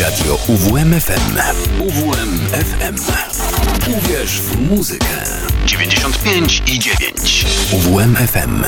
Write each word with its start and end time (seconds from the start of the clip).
Radio 0.00 0.38
UWMFM. 0.48 1.36
UWMFM. 1.80 2.96
Uwierz 3.90 4.30
w 4.30 4.70
muzykę. 4.70 5.06
95 5.66 6.62
i 6.66 6.78
9. 6.78 7.46
UWMFM. 7.72 8.64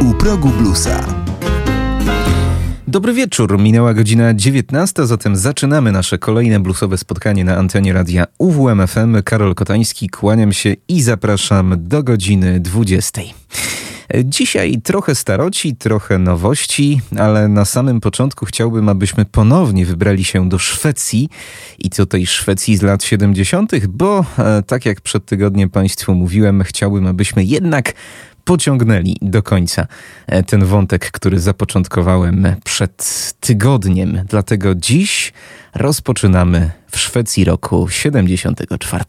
U 0.00 0.14
progu 0.14 0.48
bluesa. 0.48 1.15
Dobry 2.96 3.12
wieczór, 3.12 3.58
minęła 3.58 3.94
godzina 3.94 4.34
19, 4.34 5.06
zatem 5.06 5.36
zaczynamy 5.36 5.92
nasze 5.92 6.18
kolejne 6.18 6.60
bluesowe 6.60 6.98
spotkanie 6.98 7.44
na 7.44 7.56
antenie 7.56 7.92
radia 7.92 8.26
UWMFM. 8.38 9.22
Karol 9.22 9.54
Kotański, 9.54 10.08
kłaniam 10.08 10.52
się 10.52 10.74
i 10.88 11.02
zapraszam 11.02 11.74
do 11.78 12.02
godziny 12.02 12.60
20. 12.60 13.22
Dzisiaj 14.24 14.80
trochę 14.84 15.14
staroci, 15.14 15.76
trochę 15.76 16.18
nowości, 16.18 17.00
ale 17.18 17.48
na 17.48 17.64
samym 17.64 18.00
początku 18.00 18.46
chciałbym, 18.46 18.88
abyśmy 18.88 19.24
ponownie 19.24 19.86
wybrali 19.86 20.24
się 20.24 20.48
do 20.48 20.58
Szwecji 20.58 21.28
i 21.78 21.90
to 21.90 22.06
tej 22.06 22.26
Szwecji 22.26 22.76
z 22.76 22.82
lat 22.82 23.04
70., 23.04 23.86
bo 23.86 24.24
e, 24.38 24.62
tak 24.62 24.86
jak 24.86 25.00
przed 25.00 25.26
tygodniem 25.26 25.70
Państwu 25.70 26.14
mówiłem, 26.14 26.62
chciałbym, 26.62 27.06
abyśmy 27.06 27.44
jednak 27.44 27.92
pociągnęli 28.46 29.16
do 29.22 29.42
końca 29.42 29.86
e, 30.26 30.42
ten 30.42 30.64
wątek, 30.64 31.10
który 31.10 31.40
zapoczątkowałem 31.40 32.56
przed 32.64 33.32
tygodniem. 33.40 34.24
Dlatego 34.28 34.74
dziś 34.74 35.32
rozpoczynamy 35.74 36.70
w 36.90 36.98
Szwecji 36.98 37.44
roku 37.44 37.88
74. 37.88 39.04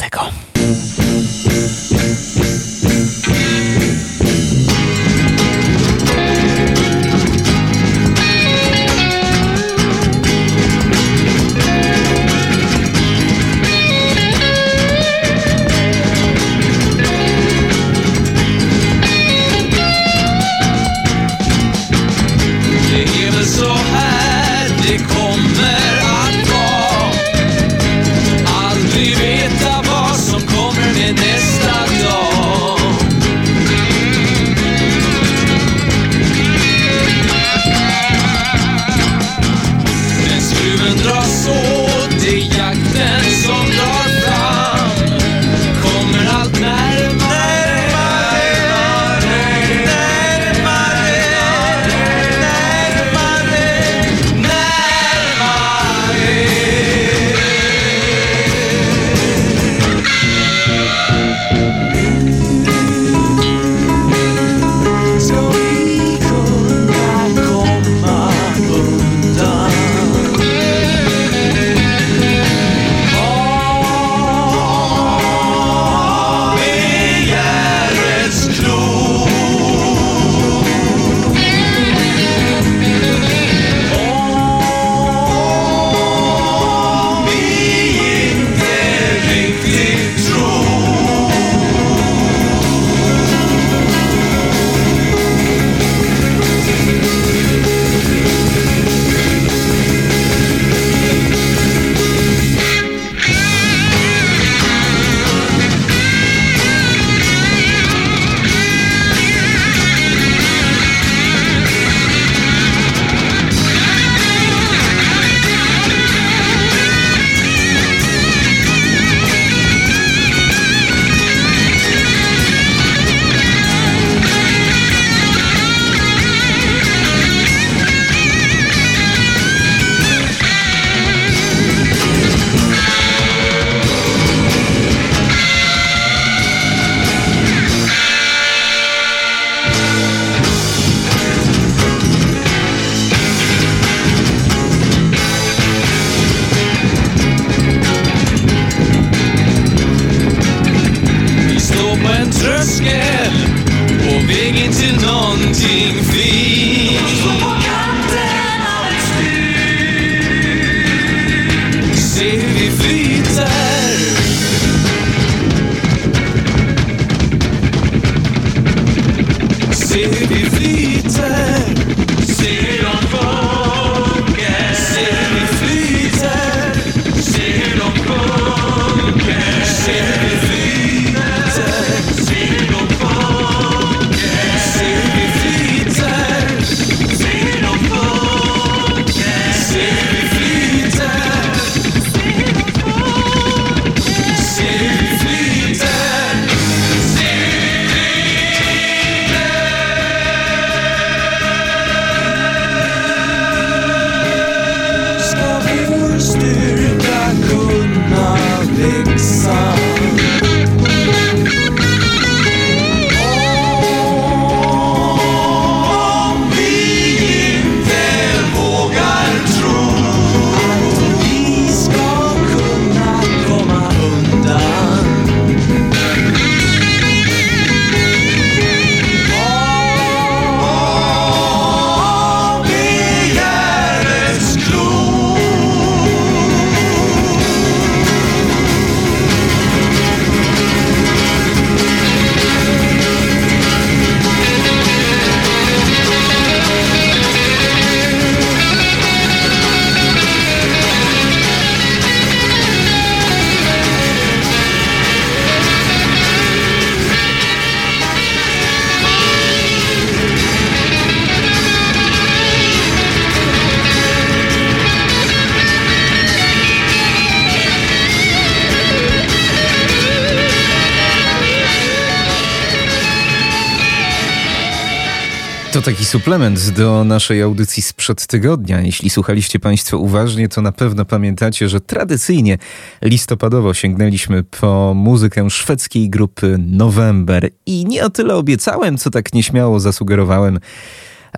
suplement 276.07 276.69
do 276.69 277.03
naszej 277.03 277.41
audycji 277.41 277.83
sprzed 277.83 278.27
tygodnia. 278.27 278.81
Jeśli 278.81 279.09
słuchaliście 279.09 279.59
Państwo 279.59 279.97
uważnie, 279.97 280.49
to 280.49 280.61
na 280.61 280.71
pewno 280.71 281.05
pamiętacie, 281.05 281.69
że 281.69 281.81
tradycyjnie 281.81 282.57
listopadowo 283.01 283.73
sięgnęliśmy 283.73 284.43
po 284.43 284.93
muzykę 284.95 285.49
szwedzkiej 285.49 286.09
grupy 286.09 286.57
November. 286.67 287.49
I 287.65 287.85
nie 287.85 288.05
o 288.05 288.09
tyle 288.09 288.35
obiecałem, 288.35 288.97
co 288.97 289.09
tak 289.09 289.33
nieśmiało 289.33 289.79
zasugerowałem 289.79 290.59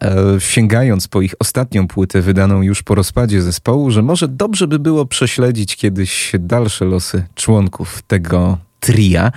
e, 0.01 0.16
sięgając 0.39 1.07
po 1.07 1.22
ich 1.22 1.33
ostatnią 1.39 1.88
płytę 1.88 2.22
wydaną 2.22 2.62
już 2.62 2.83
po 2.83 2.95
rozpadzie 2.95 3.42
zespołu, 3.42 3.92
że 3.92 4.01
może 4.01 4.27
dobrze 4.27 4.68
by 4.68 4.80
było 4.80 5.06
prześledzić 5.06 5.75
kiedyś 5.75 6.31
dalsze 6.39 6.86
losy 6.86 7.25
członków 7.36 8.01
tego 8.01 8.69
tria. 8.79 9.31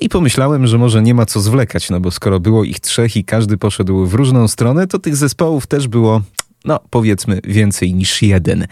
I 0.00 0.08
pomyślałem, 0.08 0.66
że 0.66 0.78
może 0.78 1.02
nie 1.02 1.14
ma 1.14 1.26
co 1.26 1.40
zwlekać, 1.40 1.90
no 1.90 2.00
bo 2.00 2.10
skoro 2.10 2.40
było 2.40 2.64
ich 2.64 2.80
trzech 2.80 3.16
i 3.16 3.24
każdy 3.24 3.56
poszedł 3.56 4.06
w 4.06 4.14
różną 4.14 4.48
stronę, 4.48 4.86
to 4.86 4.98
tych 4.98 5.16
zespołów 5.16 5.66
też 5.66 5.88
było 5.88 6.22
no 6.64 6.80
powiedzmy 6.90 7.40
więcej 7.44 7.94
niż 7.94 8.22
jeden. 8.22 8.66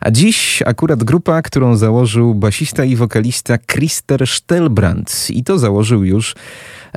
A 0.00 0.10
dziś 0.10 0.62
akurat 0.66 1.04
grupa, 1.04 1.42
którą 1.42 1.76
założył 1.76 2.34
basista 2.34 2.84
i 2.84 2.96
wokalista 2.96 3.58
Christer 3.58 4.26
Stelbrand 4.26 5.26
i 5.30 5.44
to 5.44 5.58
założył 5.58 6.04
już 6.04 6.34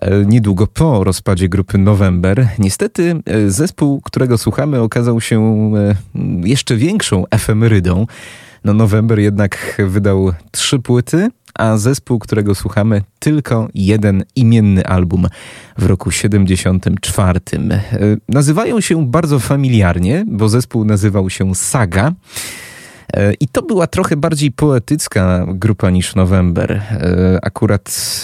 e, 0.02 0.26
niedługo 0.26 0.68
po 0.68 1.04
rozpadzie 1.04 1.50
grupy 1.50 1.78
November. 1.78 2.48
Niestety 2.60 3.16
e, 3.26 3.52
zespół, 3.52 4.02
którego 4.02 4.38
słuchamy 4.38 4.82
okazał 4.82 5.22
się 5.22 5.72
e, 5.76 5.96
jeszcze 6.48 6.78
większą 6.78 7.24
efemerydą. 7.32 8.06
No 8.64 8.74
November 8.74 9.20
jednak 9.20 9.82
wydał 9.88 10.34
trzy 10.52 10.80
płyty, 10.80 11.30
a 11.60 11.78
zespół, 11.78 12.20
którego 12.20 12.56
słuchamy, 12.56 13.02
tylko 13.20 13.68
jeden 13.74 14.24
imienny 14.36 14.86
album 14.86 15.28
w 15.78 15.86
roku 15.86 16.12
74. 16.12 17.40
E, 17.62 17.82
nazywają 18.30 18.82
się 18.82 19.08
bardzo 19.08 19.40
familiarnie, 19.40 20.26
bo 20.28 20.50
zespół 20.50 20.86
nazywał 20.86 21.30
się 21.30 21.56
Saga. 21.56 22.12
E, 23.14 23.34
I 23.34 23.48
to 23.48 23.62
była 23.62 23.88
trochę 23.88 24.16
bardziej 24.16 24.52
poetycka 24.52 25.46
grupa 25.48 25.90
niż 25.90 26.16
November. 26.16 26.72
E, 26.72 27.40
akurat 27.42 28.24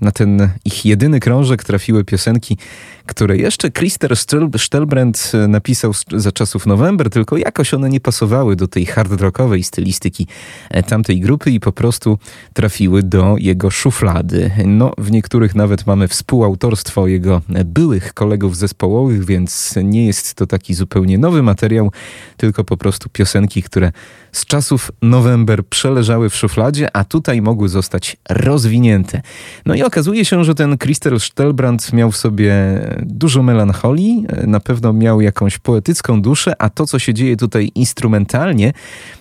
na 0.00 0.12
ten 0.12 0.48
ich 0.64 0.84
jedyny 0.84 1.20
krążek 1.20 1.64
trafiły 1.64 2.04
piosenki 2.04 2.58
które 3.06 3.36
jeszcze 3.36 3.70
Christer 3.70 4.16
Stelbrand 4.56 5.32
e, 5.34 5.48
napisał 5.48 5.92
za 6.12 6.32
czasów 6.32 6.66
November, 6.66 7.10
tylko 7.10 7.36
jakoś 7.36 7.74
one 7.74 7.88
nie 7.88 8.00
pasowały 8.00 8.56
do 8.56 8.68
tej 8.68 8.86
hard 8.86 9.20
rockowej 9.20 9.62
stylistyki 9.62 10.26
e, 10.70 10.82
tamtej 10.82 11.20
grupy 11.20 11.50
i 11.50 11.60
po 11.60 11.72
prostu 11.72 12.18
trafiły 12.52 13.02
do 13.02 13.36
jego 13.38 13.70
szuflady. 13.70 14.50
No, 14.66 14.92
w 14.98 15.10
niektórych 15.10 15.54
nawet 15.54 15.86
mamy 15.86 16.08
współautorstwo 16.08 17.06
jego 17.06 17.42
byłych 17.64 18.14
kolegów 18.14 18.56
zespołowych, 18.56 19.24
więc 19.24 19.74
nie 19.84 20.06
jest 20.06 20.34
to 20.34 20.46
taki 20.46 20.74
zupełnie 20.74 21.18
nowy 21.18 21.42
materiał, 21.42 21.92
tylko 22.36 22.64
po 22.64 22.76
prostu 22.76 23.08
piosenki, 23.08 23.62
które 23.62 23.92
z 24.32 24.46
czasów 24.46 24.90
November 25.02 25.66
przeleżały 25.66 26.30
w 26.30 26.36
szufladzie, 26.36 26.96
a 26.96 27.04
tutaj 27.04 27.42
mogły 27.42 27.68
zostać 27.68 28.16
rozwinięte. 28.28 29.22
No 29.66 29.74
i 29.74 29.82
okazuje 29.82 30.24
się, 30.24 30.44
że 30.44 30.54
ten 30.54 30.78
Christer 30.78 31.20
Stelbrand 31.20 31.92
miał 31.92 32.10
w 32.10 32.16
sobie 32.16 32.54
dużo 33.02 33.42
melancholii, 33.42 34.26
na 34.46 34.60
pewno 34.60 34.92
miał 34.92 35.20
jakąś 35.20 35.58
poetycką 35.58 36.22
duszę, 36.22 36.62
a 36.62 36.70
to, 36.70 36.86
co 36.86 36.98
się 36.98 37.14
dzieje 37.14 37.36
tutaj 37.36 37.70
instrumentalnie, 37.74 38.72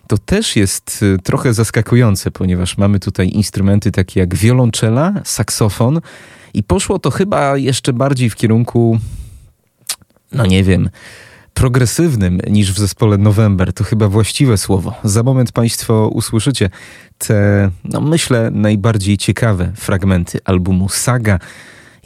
to 0.07 0.17
też 0.17 0.55
jest 0.55 1.03
y, 1.03 1.17
trochę 1.23 1.53
zaskakujące, 1.53 2.31
ponieważ 2.31 2.77
mamy 2.77 2.99
tutaj 2.99 3.29
instrumenty 3.29 3.91
takie 3.91 4.19
jak 4.19 4.35
wiolonczela, 4.35 5.13
saksofon 5.23 6.01
i 6.53 6.63
poszło 6.63 6.99
to 6.99 7.11
chyba 7.11 7.57
jeszcze 7.57 7.93
bardziej 7.93 8.29
w 8.29 8.35
kierunku, 8.35 8.99
no 10.31 10.45
nie 10.45 10.63
wiem, 10.63 10.89
progresywnym 11.53 12.39
niż 12.49 12.73
w 12.73 12.79
zespole 12.79 13.17
November. 13.17 13.73
To 13.73 13.83
chyba 13.83 14.07
właściwe 14.07 14.57
słowo. 14.57 14.93
Za 15.03 15.23
moment 15.23 15.51
Państwo 15.51 16.09
usłyszycie 16.13 16.69
te, 17.17 17.69
no 17.83 18.01
myślę, 18.01 18.51
najbardziej 18.51 19.17
ciekawe 19.17 19.71
fragmenty 19.75 20.39
albumu 20.45 20.89
Saga 20.89 21.39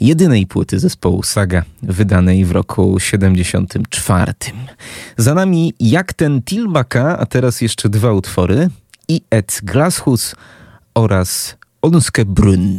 jedynej 0.00 0.46
płyty 0.46 0.78
zespołu 0.78 1.22
Saga, 1.22 1.62
wydanej 1.82 2.44
w 2.44 2.50
roku 2.50 3.00
74. 3.00 4.32
Za 5.16 5.34
nami 5.34 5.74
Jak 5.80 6.12
ten 6.12 6.42
Tilbaka, 6.42 7.18
a 7.18 7.26
teraz 7.26 7.60
jeszcze 7.60 7.88
dwa 7.88 8.12
utwory 8.12 8.68
i 9.08 9.20
Et 9.30 9.60
Glashus 9.62 10.34
oraz 10.94 11.56
Onske 11.82 12.24
Brunn. 12.24 12.78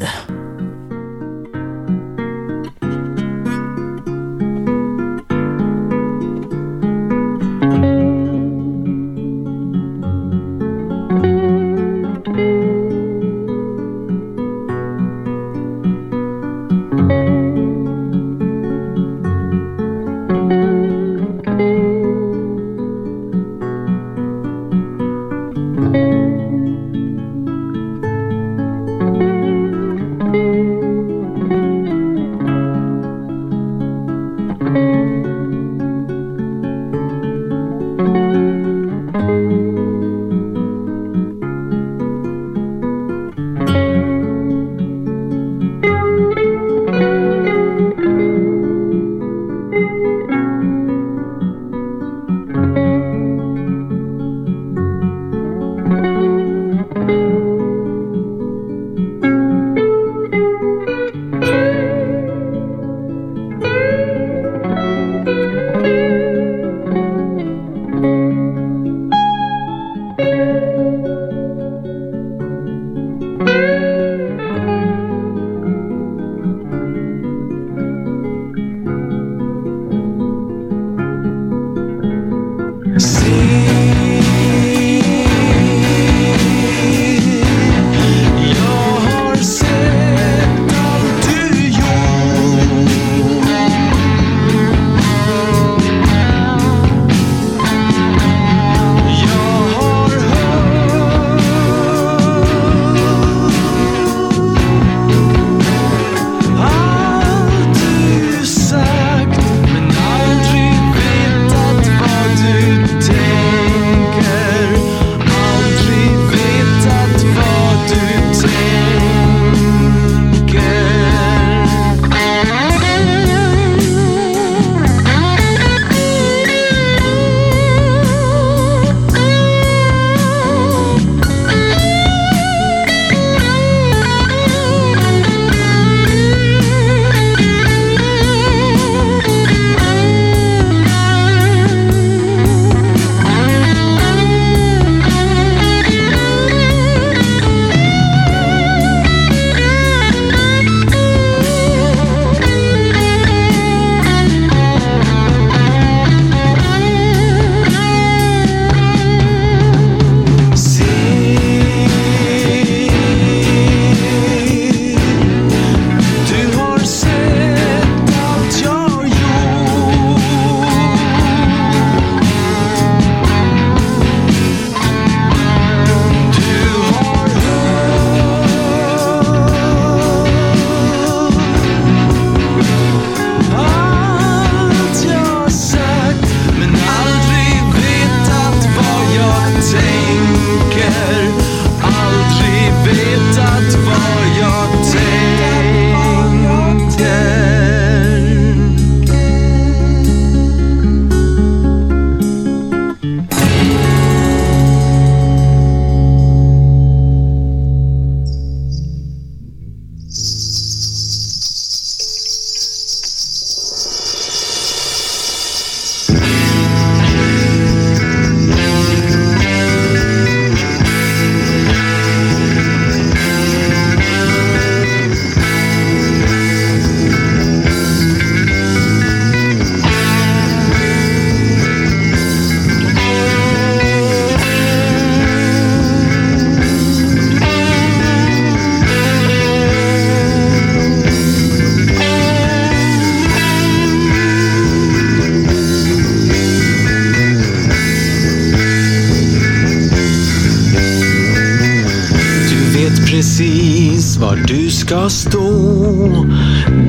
ska 254.91 255.09
stå. 255.09 255.41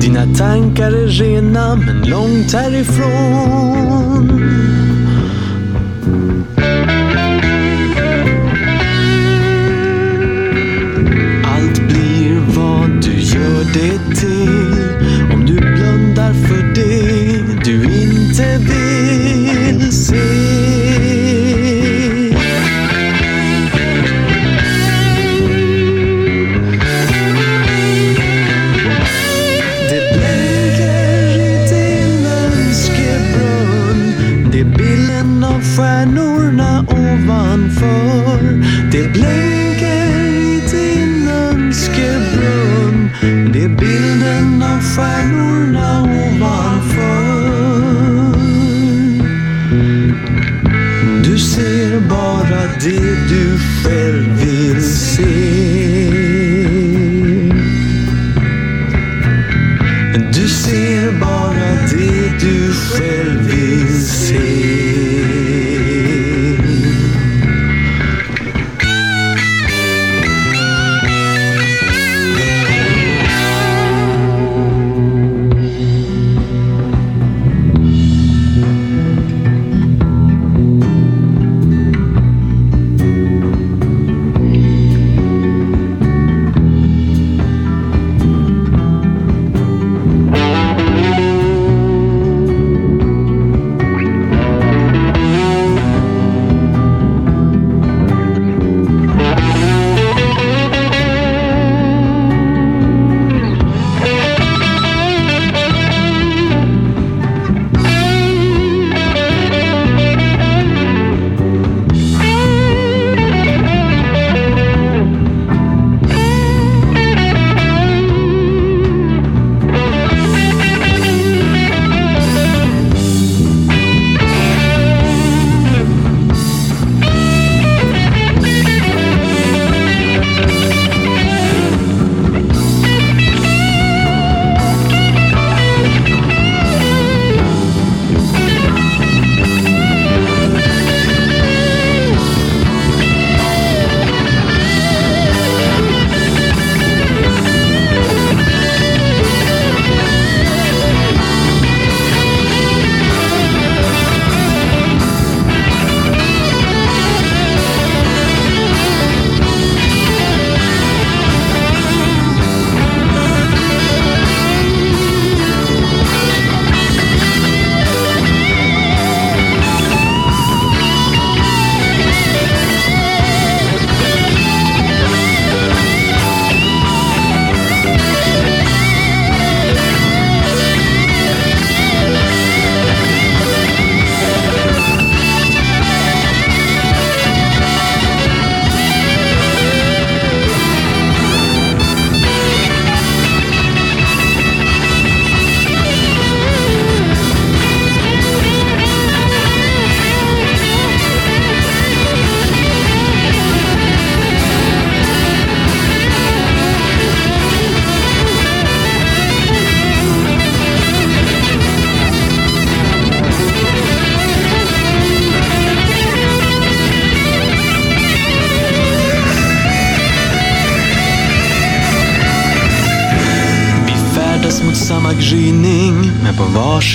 Dina 0.01 0.25
tankar 0.37 0.91
är 0.91 1.07
rena 1.07 1.75
men 1.75 2.09
långt 2.09 2.53
härifrån. 2.53 3.72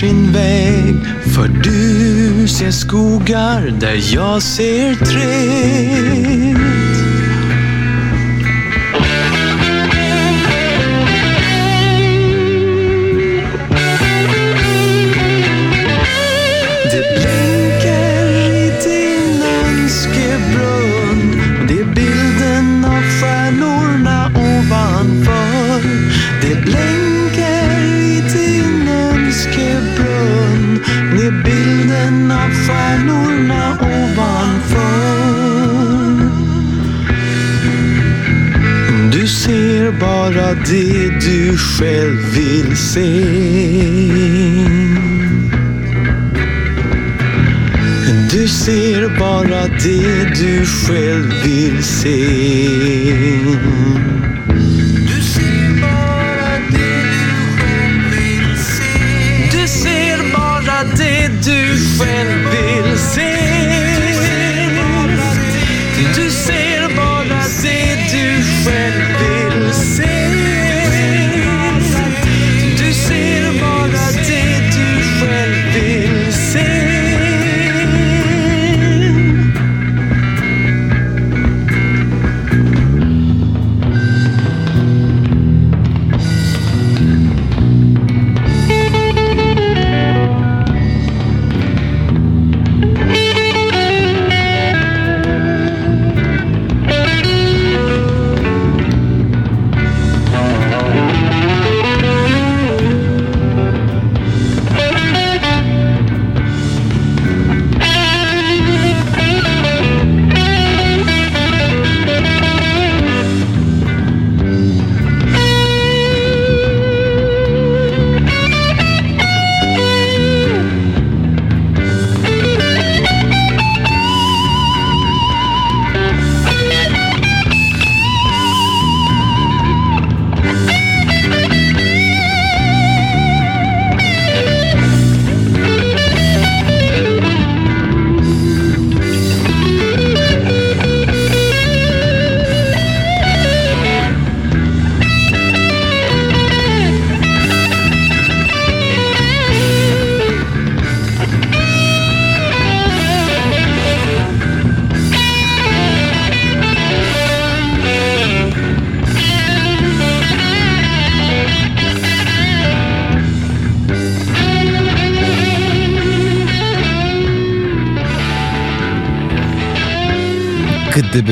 sin 0.00 0.32
väg. 0.32 0.94
För 1.34 1.48
du 1.48 2.48
ser 2.48 2.70
skogar 2.70 3.74
där 3.80 4.14
jag 4.14 4.42
ser 4.42 4.94
träd. 4.94 5.87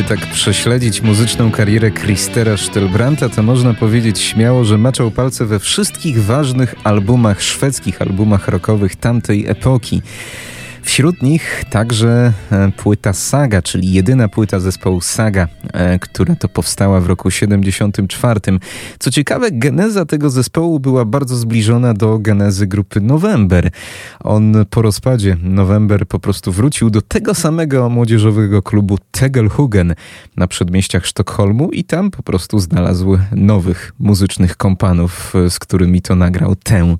Tak 0.09 0.27
prześledzić 0.27 1.03
muzyczną 1.03 1.51
karierę 1.51 1.91
Christera 1.91 2.57
Stelbranta, 2.57 3.29
to 3.29 3.43
można 3.43 3.75
powiedzieć 3.75 4.21
śmiało, 4.21 4.65
że 4.65 4.79
maczał 4.79 5.11
palce 5.11 5.45
we 5.45 5.59
wszystkich 5.59 6.25
ważnych 6.25 6.75
albumach, 6.85 7.43
szwedzkich 7.43 8.03
albumach 8.03 8.49
rockowych 8.49 8.97
tamtej 8.97 9.47
epoki. 9.47 10.03
Wśród 10.83 11.23
nich 11.23 11.65
także 11.71 12.33
e, 12.53 12.73
płyta 12.77 13.13
Saga, 13.13 13.63
czyli 13.63 13.93
jedyna 13.93 14.29
płyta 14.29 14.61
zespołu 14.61 15.01
Saga, 15.01 15.49
która 16.01 16.37
to 16.37 16.49
powstała 16.49 17.01
w 17.01 17.07
roku 17.07 17.31
74. 17.31 18.41
Co 18.99 19.11
ciekawe, 19.11 19.51
geneza 19.51 20.05
tego 20.05 20.31
zespołu 20.31 20.81
była 20.81 21.05
bardzo 21.05 21.37
zbliżona 21.37 21.95
do 21.95 22.19
genezy 22.19 22.67
grupy 22.67 23.01
November. 23.01 23.71
On 24.21 24.55
po 24.71 24.83
rozpadzie 24.83 25.37
November 25.43 26.07
po 26.07 26.19
prostu 26.19 26.53
wrócił 26.53 26.91
do 26.91 27.03
tego 27.03 27.35
samego 27.35 27.89
młodzieżowego 27.89 28.63
klubu 28.63 28.99
Tegelhugen 29.11 29.95
na 30.37 30.47
przedmieściach 30.47 31.07
Sztokholmu 31.07 31.71
i 31.71 31.85
tam 31.85 32.11
po 32.11 32.23
prostu 32.23 32.59
znalazł 32.59 33.19
nowych 33.33 33.93
muzycznych 33.99 34.57
kompanów, 34.57 35.33
e, 35.37 35.51
z 35.51 35.59
którymi 35.59 36.03
to 36.03 36.15
nagrał 36.15 36.57
tę 36.57 36.97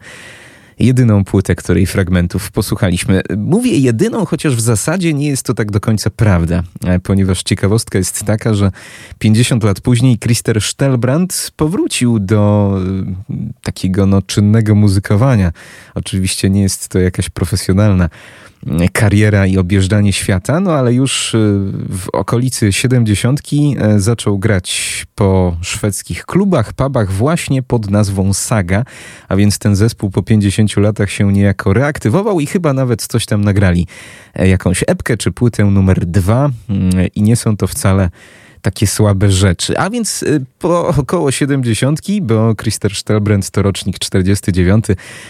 jedyną 0.79 1.25
płytę, 1.25 1.55
której 1.55 1.87
fragmentów 1.87 2.51
posłuchaliśmy. 2.51 3.23
Mówię 3.37 3.71
jedyną, 3.71 4.25
chociaż 4.25 4.57
w 4.57 4.61
zasadzie 4.61 5.15
nie 5.15 5.29
jest 5.29 5.43
to 5.43 5.55
tak 5.55 5.71
do 5.71 5.81
końca 5.81 6.11
prawda, 6.11 6.63
e, 6.85 7.01
ponieważ 7.01 7.43
ciekawostka 7.43 7.99
jest 7.99 8.25
taka, 8.25 8.55
że 8.55 8.73
50 9.19 9.65
lat 9.65 9.81
później 9.81 10.19
Christer 10.19 10.61
Stelbrand 10.61 11.53
powrócił 11.57 12.19
do 12.19 12.73
e, 13.31 13.35
takiego 13.63 14.07
no, 14.07 14.23
czynnego 14.23 14.75
muzykowania. 14.75 15.53
Oczywiście 15.95 16.51
nie 16.51 16.63
jest 16.63 16.89
to 16.89 16.99
jakaś 16.99 17.31
profesjonalna 17.31 18.09
kariera 18.93 19.47
i 19.47 19.59
objeżdżanie 19.59 20.13
świata, 20.13 20.61
no 20.61 20.73
ale 20.73 20.95
już 20.95 21.35
y, 21.35 21.39
w 21.89 22.09
okolicy 22.13 22.73
siedemdziesiątki 22.73 23.77
e, 23.79 24.01
zaczął 24.01 24.39
grać 24.39 25.07
po 25.15 25.57
szwedzkich 25.63 26.27
klubach, 26.27 26.73
pubach 26.73 27.13
właśnie 27.13 27.63
pod 27.63 27.91
nazwą 27.91 28.33
Saga, 28.33 28.85
a 29.29 29.37
więc 29.37 29.59
ten 29.59 29.77
zespół 29.77 30.11
po 30.11 30.23
50 30.23 30.77
latach 30.77 31.11
się 31.11 31.33
niejako 31.33 31.73
reaktywował 31.73 32.41
i 32.41 32.47
chyba 32.47 32.73
nawet 32.73 33.07
coś 33.07 33.27
tam 33.27 33.45
nagrali. 33.45 33.87
E, 34.35 34.49
jakąś 34.49 34.85
epkę 34.87 35.17
czy 35.17 35.33
płytę 35.33 35.65
numer 35.65 36.07
dwa 36.07 36.51
mm, 36.69 36.91
i 37.15 37.23
nie 37.23 37.37
są 37.37 37.57
to 37.57 37.67
wcale 37.67 38.11
takie 38.67 38.87
słabe 38.87 39.31
rzeczy. 39.31 39.79
A 39.79 39.91
więc 39.91 40.23
y, 40.23 40.45
po 40.59 40.89
około 40.89 41.31
70, 41.31 42.01
bo 42.23 42.55
Christer 42.55 42.95
Stelbrand 42.95 43.51
to 43.51 43.63
rocznik 43.63 43.99
49, 43.99 44.85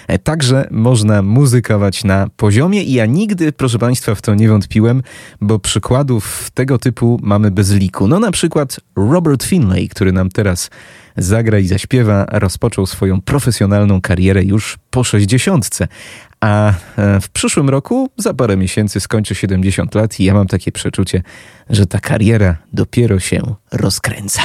e, 0.09 0.18
także 0.18 0.68
można 0.70 1.22
muzykować 1.22 2.05
na 2.05 2.29
poziomie 2.37 2.83
i 2.83 2.92
ja 2.92 3.07
nigdy, 3.07 3.53
proszę 3.53 3.79
Państwa, 3.79 4.14
w 4.14 4.22
to 4.22 4.35
nie 4.35 4.49
wątpiłem, 4.49 5.03
bo 5.40 5.59
przykładów 5.59 6.51
tego 6.55 6.79
typu 6.79 7.20
mamy 7.22 7.51
bez 7.51 7.72
liku. 7.72 8.09
No 8.09 8.20
na 8.20 8.31
przykład 8.31 8.81
Robert 8.96 9.44
Finlay, 9.44 9.88
który 9.88 10.12
nam 10.12 10.29
teraz 10.29 10.70
zagra 11.16 11.59
i 11.59 11.66
zaśpiewa, 11.66 12.26
rozpoczął 12.33 12.87
swoją 12.87 13.20
profesjonalną 13.20 14.00
karierę 14.00 14.44
już 14.44 14.79
po 14.90 15.05
60. 15.05 15.79
A 16.40 16.72
e, 16.96 17.20
w 17.20 17.29
przyszłym 17.29 17.68
roku, 17.68 18.11
za 18.16 18.35
parę 18.35 18.57
miesięcy, 18.57 19.00
skończy 19.00 19.35
70 19.35 19.94
lat 19.94 20.20
i 20.20 20.24
ja 20.24 20.35
mam 20.35 20.46
takie 20.46 20.72
przeczucie, 20.72 21.22
że 21.70 21.87
ta 21.87 22.00
kariera 22.00 22.57
dopiero 22.72 23.20
się 23.20 23.55
rozkręca. 23.72 24.42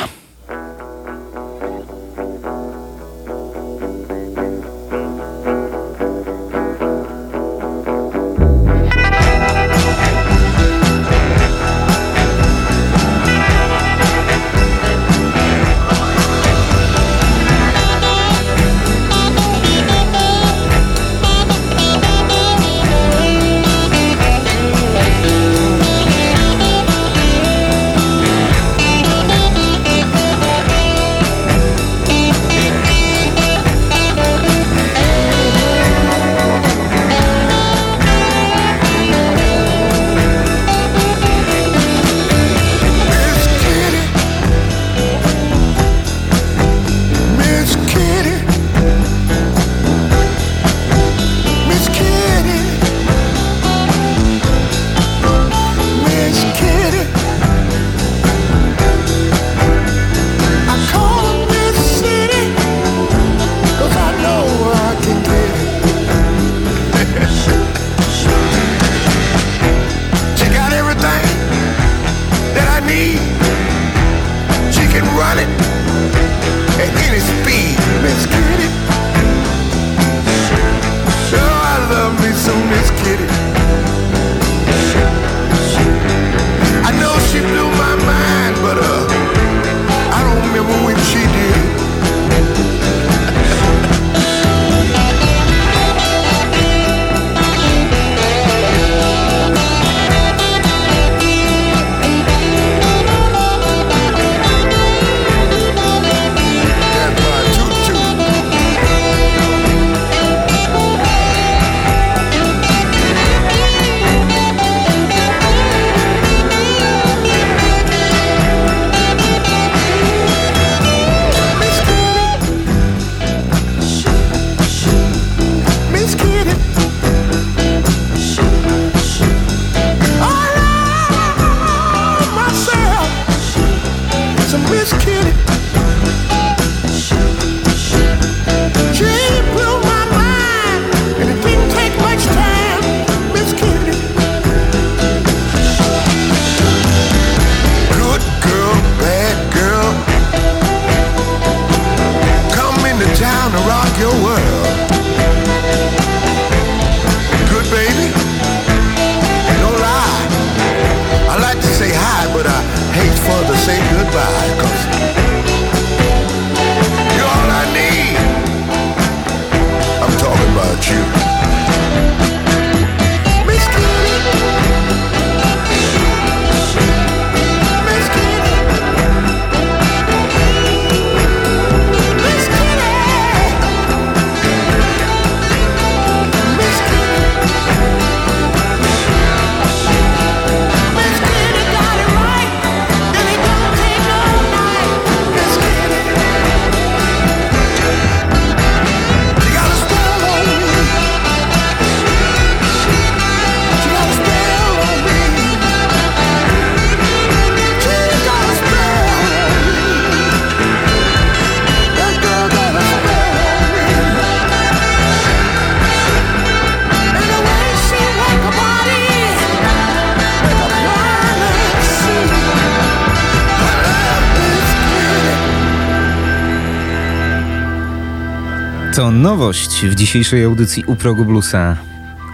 Nowość 229.32 229.86
w 229.86 229.96
dzisiejszej 229.96 230.44
audycji 230.44 230.84
u 230.88 230.96
progu 230.96 231.26
bluesa. 231.26 231.78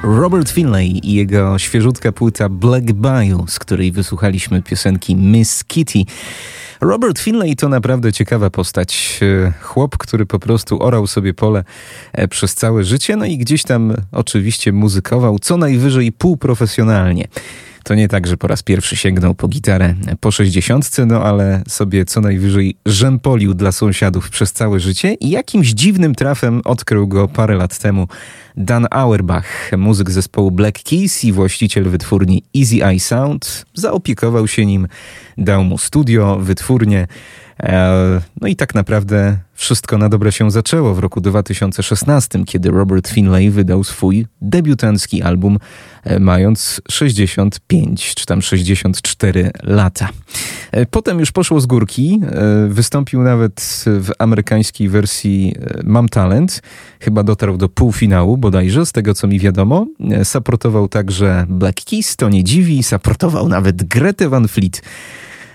Robert 0.03 0.49
Finlay 0.49 0.99
i 1.03 1.13
jego 1.13 1.59
świeżutka 1.59 2.11
płyta 2.11 2.49
Black 2.49 2.91
Bayou, 2.91 3.47
z 3.47 3.59
której 3.59 3.91
wysłuchaliśmy 3.91 4.61
piosenki 4.61 5.15
Miss 5.15 5.63
Kitty. 5.63 5.99
Robert 6.81 7.19
Finlay 7.19 7.55
to 7.55 7.69
naprawdę 7.69 8.13
ciekawa 8.13 8.49
postać. 8.49 9.19
E, 9.21 9.53
chłop, 9.61 9.97
który 9.97 10.25
po 10.25 10.39
prostu 10.39 10.83
orał 10.83 11.07
sobie 11.07 11.33
pole 11.33 11.63
e, 12.13 12.27
przez 12.27 12.55
całe 12.55 12.83
życie, 12.83 13.15
no 13.15 13.25
i 13.25 13.37
gdzieś 13.37 13.63
tam 13.63 13.93
oczywiście 14.11 14.73
muzykował, 14.73 15.39
co 15.39 15.57
najwyżej 15.57 16.11
półprofesjonalnie. 16.11 17.27
To 17.87 17.95
nie 17.95 18.07
tak, 18.07 18.27
że 18.27 18.37
po 18.37 18.47
raz 18.47 18.63
pierwszy 18.63 18.95
sięgnął 18.95 19.35
po 19.35 19.47
gitarę 19.47 19.95
po 20.19 20.31
sześćdziesiątce, 20.31 21.05
no 21.05 21.23
ale 21.23 21.63
sobie 21.67 22.05
co 22.05 22.21
najwyżej 22.21 22.75
rzępolił 22.85 23.53
dla 23.53 23.71
sąsiadów 23.71 24.29
przez 24.29 24.53
całe 24.53 24.79
życie 24.79 25.13
i 25.13 25.29
jakimś 25.29 25.67
dziwnym 25.67 26.15
trafem 26.15 26.61
odkrył 26.65 27.07
go 27.07 27.27
parę 27.27 27.55
lat 27.55 27.79
temu 27.79 28.07
Dan 28.57 28.87
Auerbach, 28.91 29.71
muzyk 29.77 30.11
zespołu 30.11 30.51
Black 30.51 30.83
Keys 30.83 31.23
i 31.23 31.31
właściciel 31.31 31.83
wytwórni 31.83 32.43
Easy 32.57 32.85
Eye 32.85 32.99
Sound. 32.99 33.65
Zaopiekował 33.73 34.47
się 34.47 34.65
nim, 34.65 34.87
dał 35.37 35.63
mu 35.63 35.77
studio, 35.77 36.37
wytwórnię, 36.39 37.07
E, 37.63 38.21
no 38.41 38.47
i 38.47 38.55
tak 38.55 38.75
naprawdę 38.75 39.37
wszystko 39.53 39.97
na 39.97 40.09
dobre 40.09 40.31
się 40.31 40.51
zaczęło 40.51 40.93
w 40.93 40.99
roku 40.99 41.21
2016, 41.21 42.45
kiedy 42.45 42.71
Robert 42.71 43.07
Finlay 43.07 43.49
wydał 43.49 43.83
swój 43.83 44.25
debiutancki 44.41 45.21
album, 45.21 45.57
e, 46.03 46.19
mając 46.19 46.81
65 46.91 48.15
czy 48.15 48.25
tam 48.25 48.41
64 48.41 49.51
lata. 49.63 50.09
E, 50.71 50.85
potem 50.85 51.19
już 51.19 51.31
poszło 51.31 51.61
z 51.61 51.65
górki, 51.65 52.21
wystąpił 52.67 53.21
nawet 53.21 53.83
w 53.85 54.11
amerykańskiej 54.19 54.89
wersji 54.89 55.55
Mam 55.83 56.09
Talent, 56.09 56.61
chyba 56.99 57.23
dotarł 57.23 57.57
do 57.57 57.69
półfinału 57.69 58.37
bodajże, 58.47 58.85
z 58.85 58.91
tego 58.91 59.13
co 59.13 59.27
mi 59.27 59.39
wiadomo. 59.39 59.87
Saportował 60.23 60.87
także 60.87 61.45
Black 61.49 61.83
Keys, 61.85 62.15
to 62.15 62.29
nie 62.29 62.43
dziwi, 62.43 62.83
saportował 62.83 63.49
nawet 63.49 63.83
Grete 63.83 64.29
Van 64.29 64.47
Fleet. 64.47 64.81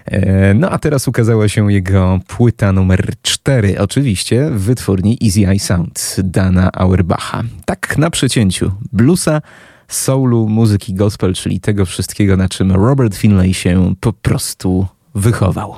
E, 0.05 0.55
no 0.55 0.70
a 0.70 0.78
teraz 0.78 1.09
ukazała 1.09 1.48
się 1.48 1.72
jego 1.72 2.20
płyta 2.26 2.72
numer 2.72 3.12
4, 3.22 3.78
oczywiście 3.78 4.50
w 4.50 4.61
wytwórni 4.61 5.18
Easy 5.24 5.48
Eye 5.48 5.59
Sound 5.59 6.16
Dana 6.18 6.70
Auerbacha. 6.72 7.42
Tak 7.64 7.98
na 7.98 8.11
przecięciu 8.11 8.72
bluesa, 8.92 9.42
soulu, 9.88 10.48
muzyki 10.48 10.94
gospel, 10.94 11.35
czyli 11.35 11.61
tego 11.61 11.87
wszystkiego, 11.87 12.37
na 12.37 12.48
czym 12.48 12.72
Robert 12.72 13.14
Finlay 13.14 13.55
się 13.55 13.94
po 14.00 14.12
prostu 14.12 14.87
wychował. 15.14 15.76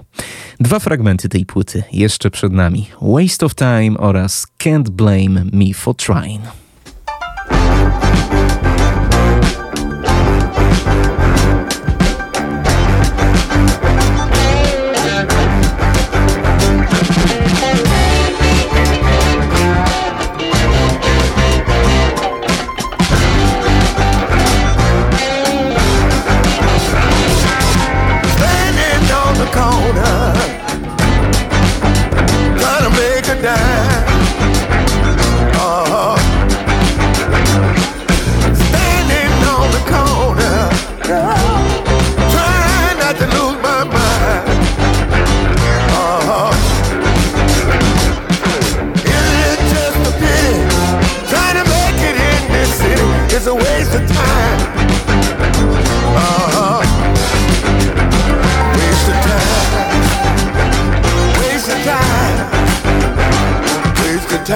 Dwa 0.60 0.78
fragmenty 0.78 1.28
tej 1.28 1.46
płyty 1.46 1.82
jeszcze 1.92 2.30
przed 2.30 2.52
nami: 2.52 2.86
Waste 3.02 3.46
of 3.46 3.54
Time 3.54 3.98
oraz 3.98 4.46
Can't 4.64 4.88
Blame 4.88 5.44
Me 5.52 5.74
for 5.74 5.96
Trying. 5.96 6.63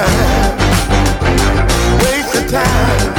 time. 0.05 0.57
Waste 1.99 2.35
of 2.35 2.51
time. 2.51 3.18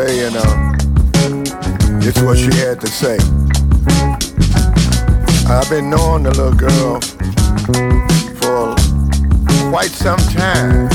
And 0.00 0.36
uh, 0.36 2.06
is 2.06 2.22
what 2.22 2.38
she 2.38 2.54
had 2.56 2.80
to 2.80 2.86
say. 2.86 3.18
I've 5.50 5.68
been 5.68 5.90
knowing 5.90 6.22
the 6.22 6.30
little 6.30 6.54
girl 6.54 7.00
for 8.38 8.76
quite 9.70 9.90
some 9.90 10.18
time. 10.18 10.88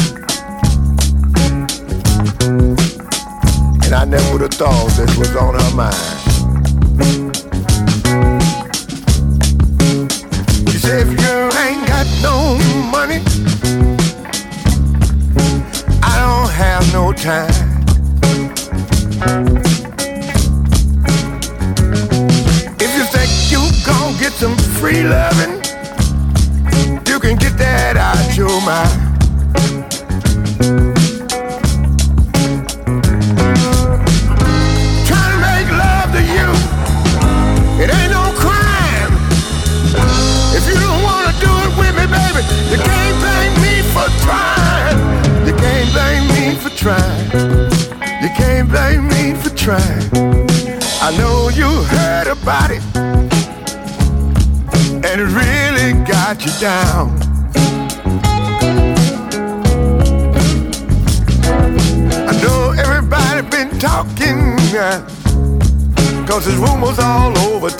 And 3.83 3.93
I 3.93 4.05
never 4.05 4.31
would 4.31 4.41
have 4.41 4.53
thought 4.53 4.87
this 4.95 5.17
was 5.17 5.35
on 5.35 5.55
her 5.55 5.75
mind. 5.75 6.12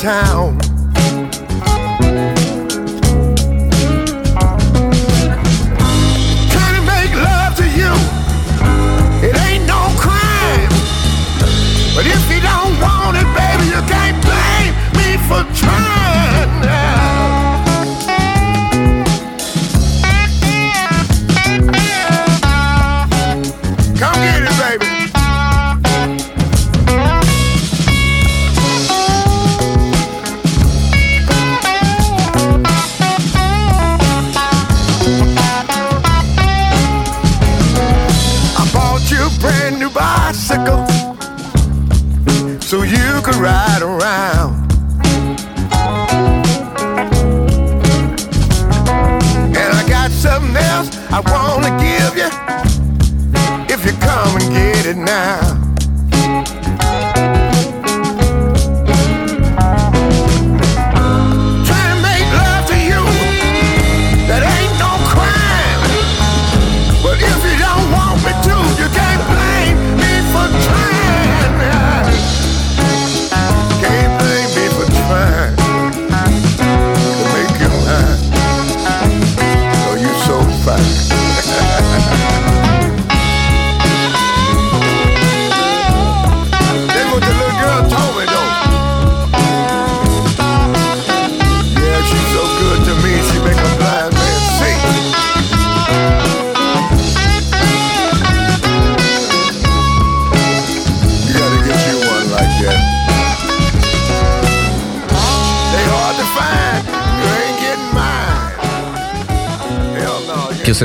Town. 0.03 0.62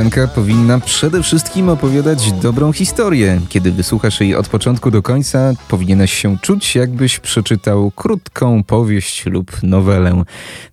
Piosenka 0.09 0.35
powinna 0.35 0.81
przede 0.81 1.23
wszystkim 1.23 1.69
opowiadać 1.69 2.33
dobrą 2.33 2.73
historię. 2.73 3.41
Kiedy 3.49 3.73
wysłuchasz 3.73 4.21
jej 4.21 4.35
od 4.35 4.49
początku 4.49 4.91
do 4.91 5.03
końca, 5.03 5.53
powinieneś 5.69 6.13
się 6.13 6.39
czuć, 6.39 6.75
jakbyś 6.75 7.19
przeczytał 7.19 7.91
krótką 7.91 8.65
powieść 8.65 9.27
lub 9.27 9.63
nowelę. 9.63 10.23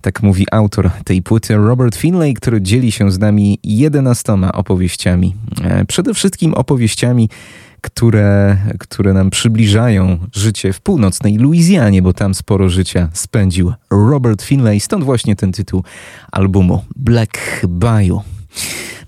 Tak 0.00 0.22
mówi 0.22 0.46
autor 0.52 0.90
tej 1.04 1.22
płyty, 1.22 1.56
Robert 1.56 1.96
Finlay, 1.96 2.34
który 2.34 2.62
dzieli 2.62 2.92
się 2.92 3.10
z 3.10 3.18
nami 3.18 3.58
jedenastoma 3.64 4.52
opowieściami. 4.52 5.34
E, 5.64 5.84
przede 5.84 6.14
wszystkim 6.14 6.54
opowieściami, 6.54 7.28
które, 7.80 8.56
które 8.78 9.12
nam 9.12 9.30
przybliżają 9.30 10.18
życie 10.32 10.72
w 10.72 10.80
północnej 10.80 11.36
Luizjanie, 11.36 12.02
bo 12.02 12.12
tam 12.12 12.34
sporo 12.34 12.68
życia 12.68 13.08
spędził 13.12 13.72
Robert 13.90 14.42
Finlay. 14.42 14.80
Stąd 14.80 15.04
właśnie 15.04 15.36
ten 15.36 15.52
tytuł 15.52 15.84
albumu 16.32 16.84
Black 16.96 17.38
Bayou. 17.68 18.35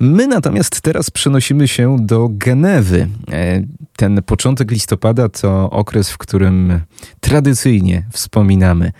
My 0.01 0.27
natomiast 0.27 0.81
teraz 0.81 1.11
przenosimy 1.11 1.69
się 1.69 1.97
do 2.01 2.29
Genewy. 2.33 3.09
E, 3.33 3.63
ten 3.97 4.23
początek 4.23 4.71
listopada 4.71 5.29
to 5.29 5.71
okres, 5.71 6.11
w 6.11 6.19
którym 6.19 6.81
tradycyjnie 7.21 8.07
wspominamy 8.13 8.93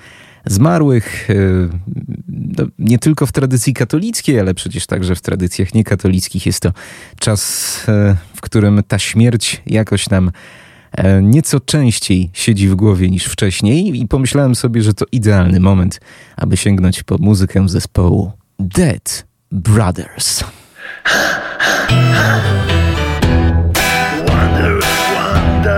zmarłych, 0.47 1.31
e, 1.31 1.35
no, 2.29 2.65
nie 2.79 2.99
tylko 2.99 3.27
w 3.27 3.33
tradycji 3.33 3.75
katolickiej, 3.75 4.41
ale 4.41 4.55
przecież 4.55 4.87
także 4.87 5.15
w 5.15 5.21
tradycjach 5.21 5.75
niekatolickich. 5.75 6.47
Jest 6.47 6.61
to 6.61 6.73
czas, 7.19 7.75
e, 7.89 8.17
w 8.35 8.41
którym 8.41 8.83
ta 8.89 8.99
śmierć 8.99 9.63
jakoś 9.67 10.11
nam 10.11 10.31
nieco 11.23 11.61
częściej 11.61 12.31
siedzi 12.33 12.69
w 12.69 12.75
głowie 12.75 13.11
niż 13.11 13.25
wcześniej 13.25 14.01
i 14.01 14.09
pomyślałem 14.09 14.55
sobie, 14.55 14.83
że 14.83 14.95
to 14.95 15.05
idealny 15.13 15.61
moment, 15.61 16.01
aby 16.37 16.57
sięgnąć 16.57 17.03
po 17.03 17.19
muzykę 17.19 17.69
zespołu 17.69 18.33
Dead 18.59 19.29
Brothers. 19.51 20.45
wonder, 24.27 24.79
wonder. 25.15 25.78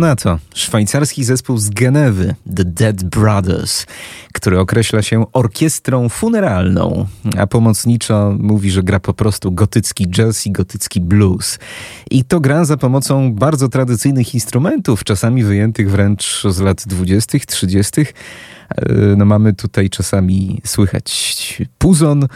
na 0.00 0.36
to? 0.36 0.38
Szwajcarski 0.54 1.24
zespół 1.24 1.58
z 1.58 1.70
Genewy, 1.70 2.34
The 2.56 2.64
Dead 2.64 3.04
Brothers, 3.04 3.86
który 4.32 4.60
określa 4.60 5.02
się 5.02 5.32
orkiestrą 5.32 6.08
funeralną, 6.08 7.06
a 7.38 7.46
pomocniczo 7.46 8.36
mówi, 8.38 8.70
że 8.70 8.82
gra 8.82 9.00
po 9.00 9.14
prostu 9.14 9.52
gotycki 9.52 10.06
jazz 10.08 10.46
i 10.46 10.52
gotycki 10.52 11.00
blues. 11.00 11.58
I 12.10 12.24
to 12.24 12.40
gra 12.40 12.64
za 12.64 12.76
pomocą 12.76 13.34
bardzo 13.34 13.68
tradycyjnych 13.68 14.34
instrumentów, 14.34 15.04
czasami 15.04 15.44
wyjętych 15.44 15.90
wręcz 15.90 16.42
z 16.48 16.60
lat 16.60 16.82
20., 16.86 17.38
30. 17.46 18.06
No 19.16 19.24
mamy 19.24 19.54
tutaj 19.54 19.90
czasami 19.90 20.60
słychać 20.64 21.62
puzon, 21.78 22.26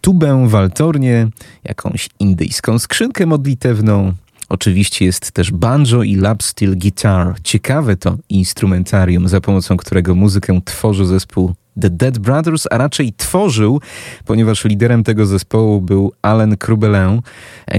tubę, 0.00 0.48
waltornię, 0.48 1.28
jakąś 1.64 2.08
indyjską 2.18 2.78
skrzynkę 2.78 3.26
modlitewną, 3.26 4.14
Oczywiście 4.52 5.04
jest 5.04 5.32
też 5.32 5.50
banjo 5.50 6.02
i 6.02 6.16
lap 6.16 6.42
steel 6.42 6.78
guitar. 6.78 7.34
Ciekawe 7.44 7.96
to 7.96 8.16
instrumentarium, 8.28 9.28
za 9.28 9.40
pomocą 9.40 9.76
którego 9.76 10.14
muzykę 10.14 10.60
tworzy 10.64 11.06
zespół 11.06 11.54
The 11.80 11.90
Dead 11.90 12.18
Brothers, 12.18 12.64
a 12.70 12.78
raczej 12.78 13.12
tworzył, 13.12 13.80
ponieważ 14.24 14.64
liderem 14.64 15.04
tego 15.04 15.26
zespołu 15.26 15.80
był 15.80 16.12
Alan 16.22 16.56
Krubelin, 16.56 17.20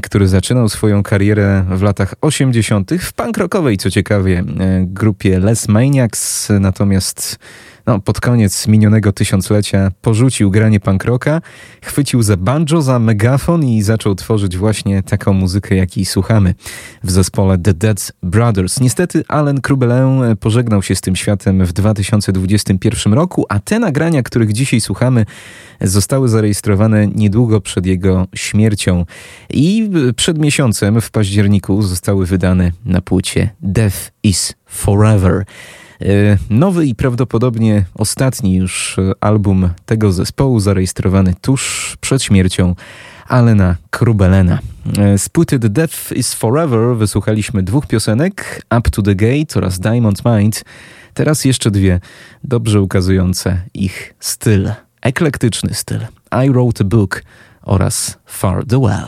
który 0.03 0.27
zaczynał 0.27 0.69
swoją 0.69 1.03
karierę 1.03 1.65
w 1.69 1.81
latach 1.81 2.13
80. 2.21 2.91
w 2.99 3.13
punk 3.13 3.37
rockowej, 3.37 3.77
co 3.77 3.91
ciekawie, 3.91 4.43
grupie 4.79 5.39
Les 5.39 5.67
Maniacs, 5.67 6.49
natomiast 6.59 7.39
no, 7.85 7.99
pod 7.99 8.21
koniec 8.21 8.67
minionego 8.67 9.11
tysiąclecia 9.11 9.91
porzucił 10.01 10.51
granie 10.51 10.79
punk 10.79 11.05
rocka, 11.05 11.41
chwycił 11.81 12.23
za 12.23 12.37
banjo, 12.37 12.81
za 12.81 12.99
megafon 12.99 13.63
i 13.63 13.81
zaczął 13.81 14.15
tworzyć 14.15 14.57
właśnie 14.57 15.03
taką 15.03 15.33
muzykę, 15.33 15.75
jakiej 15.75 16.05
słuchamy 16.05 16.55
w 17.03 17.11
zespole 17.11 17.57
The 17.57 17.73
Dead 17.73 18.11
Brothers. 18.23 18.79
Niestety 18.79 19.23
Alan 19.27 19.61
Krubelin 19.61 20.21
pożegnał 20.39 20.83
się 20.83 20.95
z 20.95 21.01
tym 21.01 21.15
światem 21.15 21.65
w 21.65 21.73
2021 21.73 23.13
roku, 23.13 23.45
a 23.49 23.59
te 23.59 23.79
nagrania, 23.79 24.23
których 24.23 24.53
dzisiaj 24.53 24.81
słuchamy, 24.81 25.25
zostały 25.81 26.29
zarejestrowane 26.29 27.07
niedługo 27.07 27.61
przed 27.61 27.85
jego 27.85 28.27
śmiercią 28.35 29.05
i 29.49 29.89
przed 30.15 30.37
miesiącem, 30.37 31.01
w 31.01 31.11
październiku, 31.11 31.81
zostały 31.81 32.25
wydane 32.25 32.71
na 32.85 33.01
płycie 33.01 33.49
Death 33.61 34.11
is 34.23 34.53
Forever. 34.65 35.45
Nowy 36.49 36.85
i 36.85 36.95
prawdopodobnie 36.95 37.85
ostatni 37.93 38.55
już 38.55 38.97
album 39.21 39.69
tego 39.85 40.11
zespołu, 40.11 40.59
zarejestrowany 40.59 41.33
tuż 41.41 41.93
przed 42.01 42.23
śmiercią 42.23 42.75
Alena 43.27 43.75
Krubelena. 43.89 44.59
Z 45.17 45.29
płyty 45.29 45.59
The 45.59 45.69
Death 45.69 46.11
is 46.15 46.33
Forever 46.33 46.95
wysłuchaliśmy 46.95 47.63
dwóch 47.63 47.87
piosenek, 47.87 48.61
Up 48.77 48.89
to 48.89 49.01
the 49.01 49.15
Gate 49.15 49.55
oraz 49.55 49.79
Diamond 49.79 50.21
Mind. 50.25 50.63
Teraz 51.13 51.45
jeszcze 51.45 51.71
dwie, 51.71 51.99
dobrze 52.43 52.81
ukazujące 52.81 53.61
ich 53.73 54.13
styl, 54.19 54.71
eklektyczny 55.01 55.73
styl. 55.73 55.99
I 56.45 56.49
Wrote 56.51 56.83
a 56.83 56.87
Book 56.87 57.23
oraz 57.61 58.17
Far 58.25 58.65
the 58.65 58.81
Well. 58.81 59.07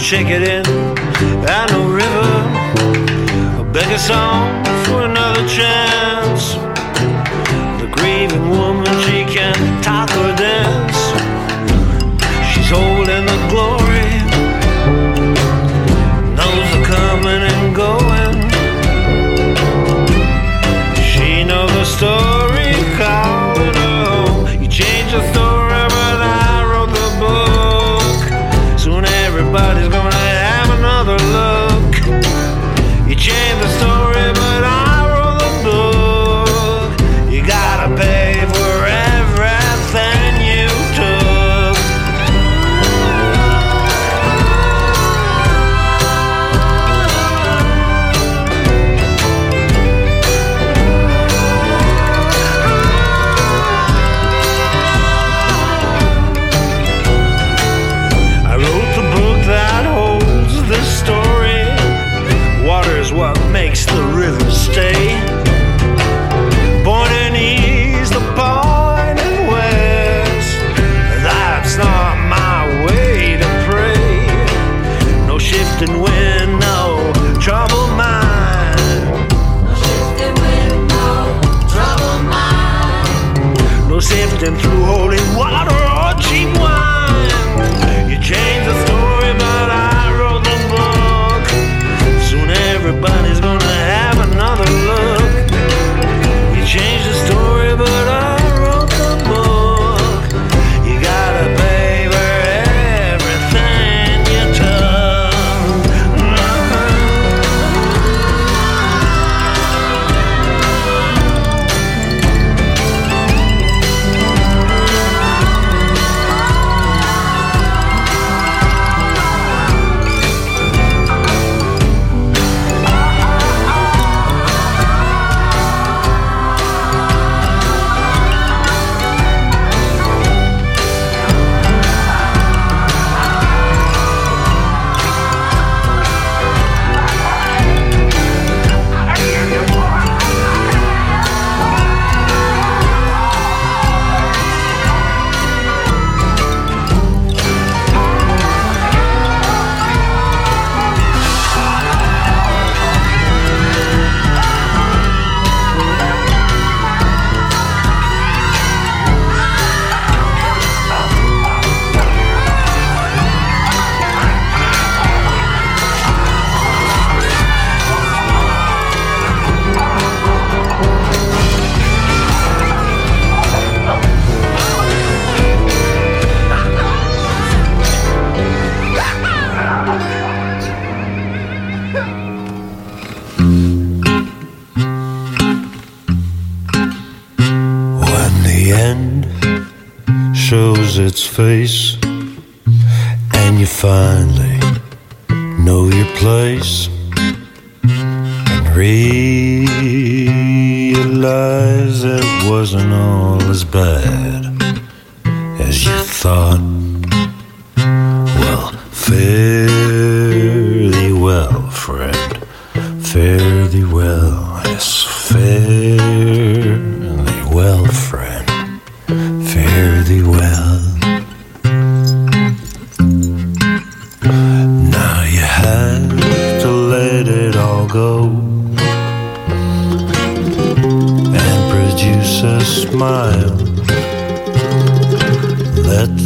Check 0.00 0.26
it 0.28 0.42
in 0.42 0.64
at 1.46 1.70
no 1.72 1.86
river. 1.86 3.60
A 3.60 3.64
beg 3.64 3.86
a 3.92 3.98
song 3.98 4.64
for 4.86 5.02
another 5.02 5.46
chance. 5.46 6.54
The 7.80 7.88
grieving 7.92 8.48
woman, 8.48 8.86
she 9.02 9.24
can 9.26 9.82
talk 9.82 10.10
or 10.16 10.34
dance. 10.36 10.79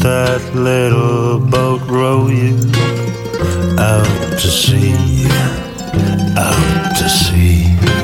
That 0.01 0.55
little 0.55 1.39
boat 1.39 1.81
row 1.89 2.29
you 2.29 2.57
out 3.79 4.39
to 4.39 4.49
sea, 4.49 5.27
out 6.37 6.97
to 6.97 7.09
sea. 7.09 8.04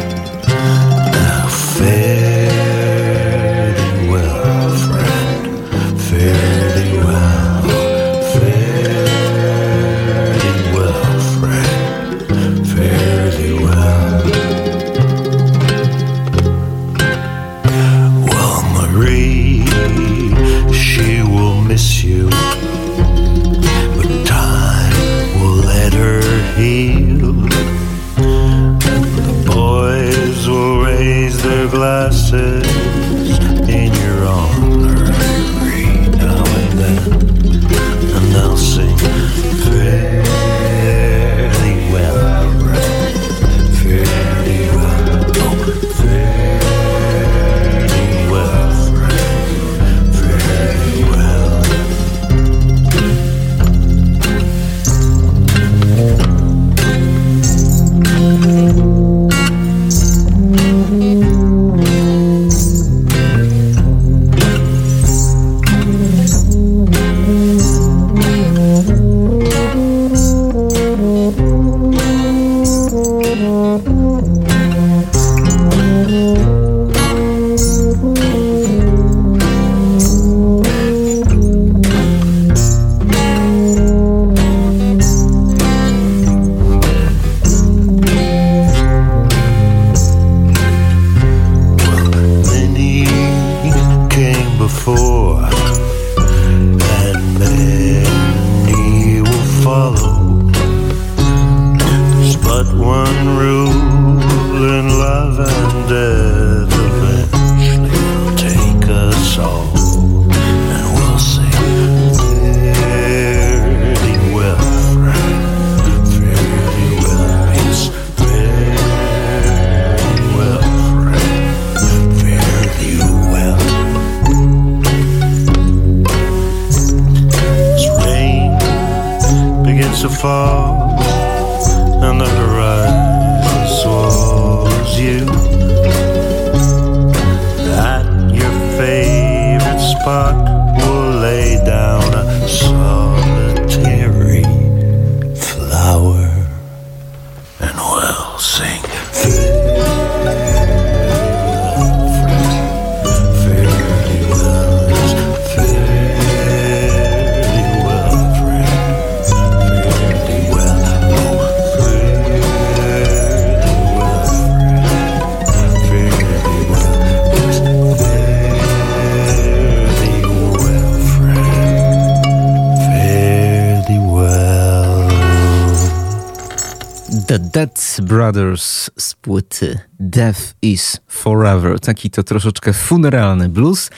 Brothers 178.32 178.90
z 178.98 179.14
płyty 179.14 179.78
Death 180.00 180.40
is 180.62 181.00
Forever. 181.08 181.80
Taki 181.80 182.10
to 182.10 182.22
troszeczkę 182.22 182.72
funeralny 182.72 183.48
blues. 183.48 183.90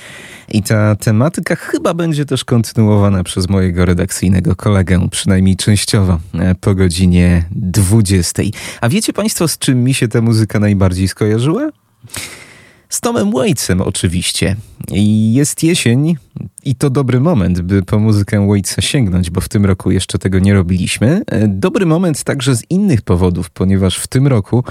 I 0.48 0.62
ta 0.62 0.96
tematyka 0.96 1.56
chyba 1.56 1.94
będzie 1.94 2.24
też 2.24 2.44
kontynuowana 2.44 3.24
przez 3.24 3.48
mojego 3.48 3.84
redakcyjnego 3.84 4.56
kolegę, 4.56 5.08
przynajmniej 5.10 5.56
częściowo, 5.56 6.18
e, 6.34 6.54
po 6.54 6.74
godzinie 6.74 7.44
20. 7.50 8.42
A 8.80 8.88
wiecie 8.88 9.12
Państwo, 9.12 9.48
z 9.48 9.58
czym 9.58 9.84
mi 9.84 9.94
się 9.94 10.08
ta 10.08 10.20
muzyka 10.20 10.60
najbardziej 10.60 11.08
skojarzyła? 11.08 11.70
Z 12.92 13.00
Tomem 13.00 13.32
Waitsem 13.32 13.80
oczywiście. 13.80 14.56
Jest 15.32 15.62
jesień 15.62 16.16
i 16.64 16.74
to 16.74 16.90
dobry 16.90 17.20
moment, 17.20 17.60
by 17.60 17.82
po 17.82 17.98
muzykę 17.98 18.48
Waitsa 18.48 18.82
sięgnąć, 18.82 19.30
bo 19.30 19.40
w 19.40 19.48
tym 19.48 19.66
roku 19.66 19.90
jeszcze 19.90 20.18
tego 20.18 20.38
nie 20.38 20.54
robiliśmy. 20.54 21.22
E, 21.26 21.48
Dobry 21.48 21.86
moment 21.86 22.24
także 22.24 22.56
z 22.56 22.70
innych 22.70 23.02
powodów, 23.02 23.50
ponieważ 23.50 23.98
w 23.98 24.06
tym 24.06 24.26
roku 24.26 24.64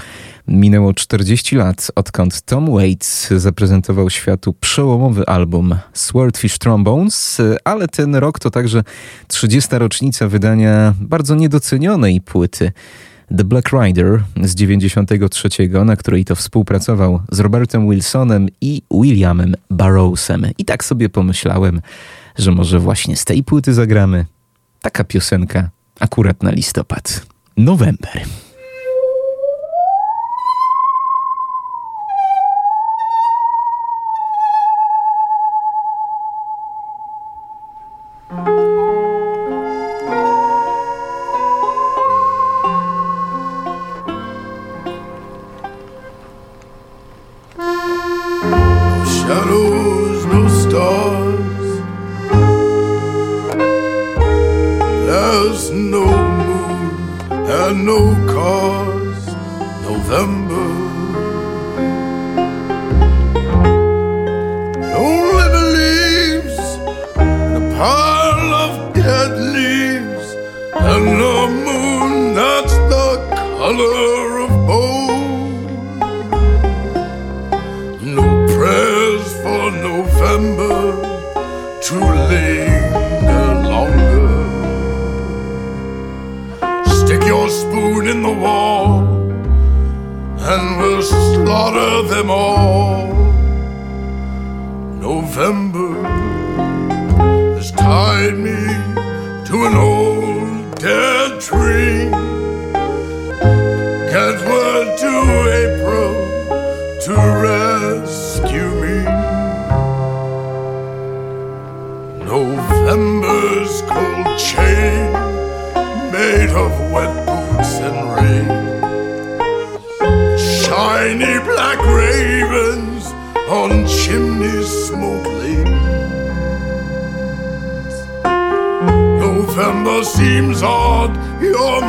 minęło 0.48 0.94
40 0.94 1.56
lat, 1.56 1.90
odkąd 1.94 2.42
Tom 2.42 2.74
Waits 2.74 3.28
zaprezentował 3.30 4.10
światu 4.10 4.52
przełomowy 4.52 5.26
album 5.26 5.74
Swordfish 5.92 6.58
Trombones, 6.58 7.40
e, 7.40 7.56
ale 7.64 7.88
ten 7.88 8.14
rok 8.14 8.38
to 8.38 8.50
także 8.50 8.84
30. 9.28 9.70
rocznica 9.78 10.28
wydania 10.28 10.94
bardzo 11.00 11.34
niedocenionej 11.34 12.20
płyty 12.20 12.72
The 13.36 13.44
Black 13.44 13.72
Rider 13.72 14.22
z 14.42 14.54
93, 14.54 15.48
na 15.84 15.96
której 15.96 16.24
to 16.24 16.36
współpracował 16.36 17.20
z 17.30 17.40
Robertem 17.40 17.90
Wilsonem 17.90 18.48
i 18.60 18.82
Williamem 18.90 19.54
Barrowsem. 19.70 20.46
I 20.58 20.64
tak 20.64 20.84
sobie 20.84 21.08
pomyślałem, 21.08 21.80
że 22.38 22.50
może 22.50 22.78
właśnie 22.78 23.16
z 23.16 23.24
tej 23.24 23.44
płyty 23.44 23.74
zagramy. 23.74 24.26
Taka 24.82 25.04
piosenka 25.04 25.70
akurat 26.00 26.42
na 26.42 26.50
listopad. 26.50 27.26
November. 27.56 28.22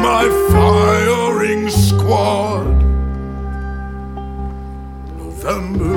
My 0.03 0.27
firing 0.51 1.69
squad. 1.69 2.67
November. 5.17 5.92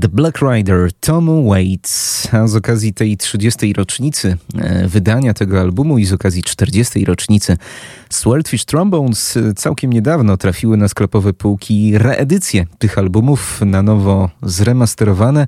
The 0.00 0.08
Black 0.08 0.38
Rider 0.42 0.92
Tom 1.00 1.48
Waits, 1.48 2.28
a 2.34 2.46
z 2.46 2.56
okazji 2.56 2.94
tej 2.94 3.16
30. 3.16 3.72
rocznicy 3.72 4.36
e, 4.58 4.88
wydania 4.88 5.34
tego 5.34 5.60
albumu 5.60 5.98
i 5.98 6.04
z 6.04 6.12
okazji 6.12 6.42
40. 6.42 7.04
rocznicy 7.04 7.56
Swordfish 8.10 8.64
Trombones 8.64 9.36
e, 9.36 9.54
całkiem 9.54 9.92
niedawno 9.92 10.36
trafiły 10.36 10.76
na 10.76 10.88
sklepowe 10.88 11.32
półki 11.32 11.98
reedycje 11.98 12.66
tych 12.78 12.98
albumów 12.98 13.60
na 13.66 13.82
nowo 13.82 14.30
zremasterowane, 14.42 15.46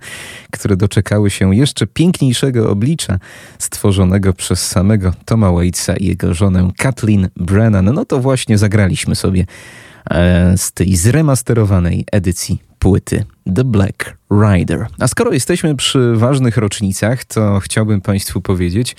które 0.50 0.76
doczekały 0.76 1.30
się 1.30 1.56
jeszcze 1.56 1.86
piękniejszego 1.86 2.70
oblicza 2.70 3.18
stworzonego 3.58 4.32
przez 4.32 4.66
samego 4.66 5.12
Toma 5.24 5.52
Waitsa 5.52 5.96
i 5.96 6.06
jego 6.06 6.34
żonę 6.34 6.70
Kathleen 6.76 7.28
Brennan. 7.36 7.94
No 7.94 8.04
to 8.04 8.20
właśnie 8.20 8.58
zagraliśmy 8.58 9.14
sobie 9.14 9.46
e, 10.10 10.58
z 10.58 10.72
tej 10.72 10.96
zremasterowanej 10.96 12.04
edycji 12.12 12.71
płyty 12.82 13.24
The 13.54 13.64
Black 13.64 14.16
Rider. 14.30 14.86
A 14.98 15.08
skoro 15.08 15.32
jesteśmy 15.32 15.76
przy 15.76 16.16
ważnych 16.16 16.56
rocznicach, 16.56 17.24
to 17.24 17.60
chciałbym 17.60 18.00
Państwu 18.00 18.40
powiedzieć, 18.40 18.96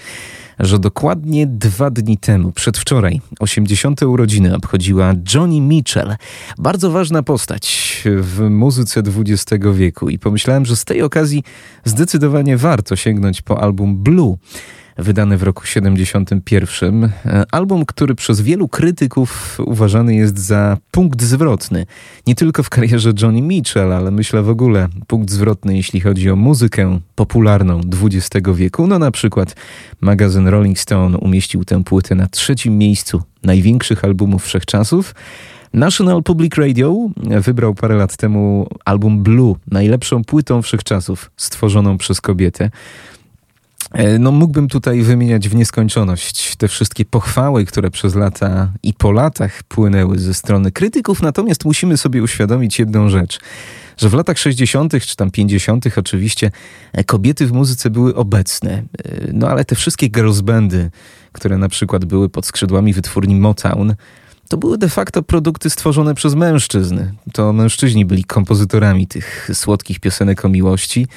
że 0.59 0.79
dokładnie 0.79 1.47
dwa 1.47 1.89
dni 1.89 2.17
temu, 2.17 2.51
przedwczoraj, 2.51 3.21
80. 3.39 4.03
urodziny 4.03 4.55
obchodziła 4.55 5.13
Johnny 5.33 5.61
Mitchell. 5.61 6.15
Bardzo 6.57 6.91
ważna 6.91 7.23
postać 7.23 8.03
w 8.05 8.49
muzyce 8.49 9.01
XX 9.17 9.65
wieku 9.73 10.09
i 10.09 10.19
pomyślałem, 10.19 10.65
że 10.65 10.75
z 10.75 10.85
tej 10.85 11.01
okazji 11.01 11.43
zdecydowanie 11.85 12.57
warto 12.57 12.95
sięgnąć 12.95 13.41
po 13.41 13.61
album 13.61 13.97
Blue 13.97 14.37
wydany 14.97 15.37
w 15.37 15.43
roku 15.43 15.65
71. 15.65 17.11
Album, 17.51 17.85
który 17.85 18.15
przez 18.15 18.41
wielu 18.41 18.67
krytyków 18.67 19.59
uważany 19.65 20.15
jest 20.15 20.39
za 20.39 20.77
punkt 20.91 21.21
zwrotny. 21.21 21.85
Nie 22.27 22.35
tylko 22.35 22.63
w 22.63 22.69
karierze 22.69 23.11
Johnny 23.21 23.41
Mitchell, 23.41 23.93
ale 23.93 24.11
myślę 24.11 24.43
w 24.43 24.49
ogóle 24.49 24.87
punkt 25.07 25.31
zwrotny, 25.31 25.77
jeśli 25.77 26.01
chodzi 26.01 26.29
o 26.29 26.35
muzykę 26.35 26.99
popularną 27.15 27.81
XX 28.03 28.47
wieku. 28.55 28.87
No 28.87 28.99
na 28.99 29.11
przykład 29.11 29.55
magazyn 30.01 30.47
Rolling 30.47 30.79
Stone 30.79 31.17
umieścił 31.17 31.65
tę 31.65 31.83
płytę 31.83 32.15
na 32.15 32.27
trzecim 32.27 32.77
miejscu 32.77 33.23
największych 33.43 34.05
albumów 34.05 34.45
wszechczasów. 34.45 35.15
National 35.73 36.23
Public 36.23 36.55
Radio 36.55 36.95
wybrał 37.41 37.75
parę 37.75 37.95
lat 37.95 38.17
temu 38.17 38.67
album 38.85 39.23
Blue, 39.23 39.55
najlepszą 39.71 40.23
płytą 40.23 40.61
wszechczasów 40.61 41.31
stworzoną 41.37 41.97
przez 41.97 42.21
kobietę. 42.21 42.71
No, 44.19 44.31
mógłbym 44.31 44.67
tutaj 44.67 45.01
wymieniać 45.01 45.49
w 45.49 45.55
nieskończoność 45.55 46.55
te 46.55 46.67
wszystkie 46.67 47.05
pochwały, 47.05 47.65
które 47.65 47.91
przez 47.91 48.15
lata 48.15 48.71
i 48.83 48.93
po 48.93 49.11
latach 49.11 49.63
płynęły 49.63 50.19
ze 50.19 50.33
strony 50.33 50.71
krytyków, 50.71 51.21
natomiast 51.21 51.65
musimy 51.65 51.97
sobie 51.97 52.23
uświadomić 52.23 52.79
jedną 52.79 53.09
rzecz, 53.09 53.39
że 53.97 54.09
w 54.09 54.13
latach 54.13 54.37
60. 54.37 54.93
czy 55.05 55.15
tam 55.15 55.31
50. 55.31 55.85
oczywiście 55.97 56.51
kobiety 57.05 57.47
w 57.47 57.51
muzyce 57.51 57.89
były 57.89 58.15
obecne, 58.15 58.83
no 59.33 59.47
ale 59.47 59.65
te 59.65 59.75
wszystkie 59.75 60.07
girls 60.07 60.41
bandy, 60.41 60.91
które 61.31 61.57
na 61.57 61.69
przykład 61.69 62.05
były 62.05 62.29
pod 62.29 62.45
skrzydłami 62.45 62.93
wytwórni 62.93 63.35
Motown, 63.35 63.95
to 64.49 64.57
były 64.57 64.77
de 64.77 64.89
facto 64.89 65.23
produkty 65.23 65.69
stworzone 65.69 66.15
przez 66.15 66.35
mężczyzn. 66.35 66.99
To 67.33 67.53
mężczyźni 67.53 68.05
byli 68.05 68.23
kompozytorami 68.23 69.07
tych 69.07 69.49
słodkich 69.53 69.99
piosenek 69.99 70.45
o 70.45 70.49
miłości. 70.49 71.07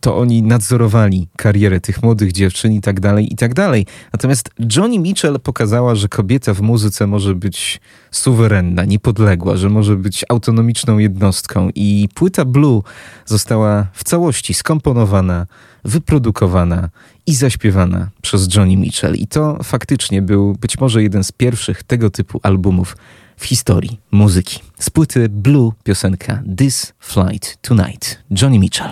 To 0.00 0.18
oni 0.18 0.42
nadzorowali 0.42 1.28
karierę 1.36 1.80
tych 1.80 2.02
młodych 2.02 2.32
dziewczyn 2.32 2.72
i 2.72 2.80
tak 2.80 3.00
dalej, 3.00 3.32
i 3.32 3.36
tak 3.36 3.54
dalej. 3.54 3.86
Natomiast 4.12 4.50
Johnny 4.76 4.98
Mitchell 4.98 5.40
pokazała, 5.40 5.94
że 5.94 6.08
kobieta 6.08 6.54
w 6.54 6.60
muzyce 6.60 7.06
może 7.06 7.34
być 7.34 7.80
suwerenna, 8.10 8.84
niepodległa, 8.84 9.56
że 9.56 9.70
może 9.70 9.96
być 9.96 10.24
autonomiczną 10.28 10.98
jednostką 10.98 11.70
i 11.74 12.08
płyta 12.14 12.44
Blue 12.44 12.82
została 13.26 13.86
w 13.92 14.04
całości 14.04 14.54
skomponowana, 14.54 15.46
wyprodukowana 15.84 16.88
i 17.26 17.34
zaśpiewana 17.34 18.08
przez 18.22 18.54
Johnny 18.56 18.76
Mitchell. 18.76 19.14
I 19.14 19.26
to 19.26 19.58
faktycznie 19.62 20.22
był 20.22 20.54
być 20.60 20.78
może 20.78 21.02
jeden 21.02 21.24
z 21.24 21.32
pierwszych 21.32 21.82
tego 21.82 22.10
typu 22.10 22.40
albumów 22.42 22.96
w 23.42 23.44
historii 23.44 24.00
muzyki. 24.10 24.60
Z 24.78 24.90
płyty 24.90 25.28
Blue 25.28 25.72
piosenka 25.84 26.42
This 26.58 26.92
Flight 27.00 27.58
Tonight 27.62 28.18
Johnny 28.30 28.58
Mitchell. 28.58 28.90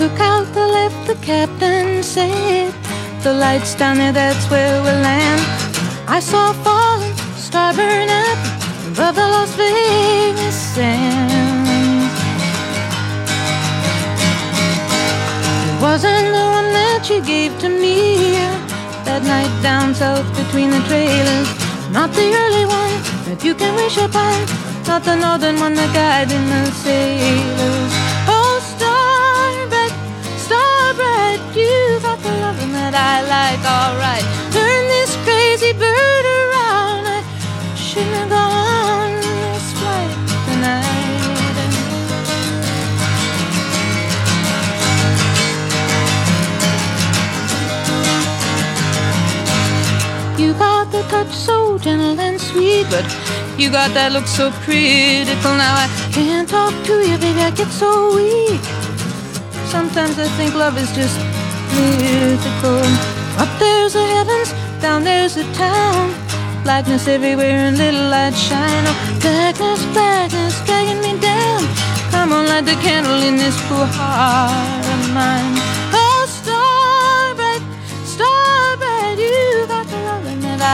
Look 0.00 0.20
out 0.20 0.54
the 0.54 0.66
left, 0.66 1.06
the 1.06 1.26
captain 1.26 2.04
said. 2.04 2.72
The 3.22 3.32
lights 3.32 3.76
down 3.78 3.96
there, 3.96 4.12
that's 4.12 4.50
where 4.50 4.82
we'll 4.82 5.02
land. 5.02 5.40
I 6.08 6.22
saw 6.22 6.52
falling, 6.52 7.14
star 7.36 7.74
burn 7.74 8.08
up 8.08 8.38
above 8.86 9.14
the 9.14 9.28
Las 9.28 9.54
Vegas 9.56 10.74
sand. 10.74 11.51
wasn't 15.92 16.32
the 16.32 16.46
one 16.58 16.72
that 16.72 17.10
you 17.10 17.20
gave 17.20 17.52
to 17.58 17.68
me. 17.68 18.32
That 19.04 19.22
night 19.34 19.52
down 19.62 19.94
south 19.94 20.24
between 20.40 20.70
the 20.70 20.80
trailers. 20.88 21.48
Not 21.92 22.08
the 22.16 22.28
early 22.42 22.64
one 22.64 22.94
that 23.28 23.44
you 23.44 23.54
can 23.54 23.74
wish 23.74 23.98
upon. 23.98 24.38
Not 24.88 25.02
the 25.04 25.16
northern 25.16 25.60
one 25.60 25.74
that 25.74 25.92
guided 25.92 26.44
the 26.52 26.62
sailors. 26.84 27.92
Oh, 28.36 28.54
star 28.72 29.52
bright, 29.72 29.96
star 30.46 30.94
bright 30.98 31.42
You 31.54 32.00
got 32.00 32.18
the 32.24 32.32
loving 32.40 32.72
that 32.72 32.94
I 32.96 33.14
like, 33.34 33.62
alright 33.76 34.41
touch 51.12 51.34
so 51.34 51.76
gentle 51.78 52.18
and 52.18 52.40
sweet, 52.40 52.86
but 52.88 53.04
you 53.60 53.68
got 53.70 53.92
that 53.92 54.12
look 54.16 54.26
so 54.26 54.50
critical. 54.64 55.52
Now 55.60 55.84
I 55.84 55.86
can't 56.16 56.48
talk 56.48 56.72
to 56.88 56.94
you, 57.08 57.16
baby, 57.18 57.40
I 57.48 57.50
get 57.50 57.68
so 57.68 58.16
weak. 58.16 58.64
Sometimes 59.74 60.16
I 60.18 60.28
think 60.38 60.54
love 60.54 60.76
is 60.84 60.90
just 61.00 61.16
mythical. 61.76 62.80
Up 63.42 63.50
there's 63.60 63.92
the 63.92 64.04
heavens, 64.16 64.50
down 64.80 65.04
there's 65.04 65.34
the 65.34 65.44
town. 65.52 66.04
Blackness 66.64 67.06
everywhere 67.06 67.60
and 67.68 67.76
little 67.76 68.08
light 68.08 68.34
shine. 68.48 68.84
Oh, 68.90 68.98
darkness, 69.20 69.84
blackness 69.92 70.54
dragging 70.64 71.00
me 71.04 71.12
down. 71.20 71.60
Come 72.10 72.32
on, 72.32 72.46
light 72.46 72.64
the 72.64 72.76
candle 72.86 73.20
in 73.28 73.36
this 73.36 73.56
poor 73.68 73.86
heart 73.98 74.84
of 74.94 75.02
mine. 75.12 75.71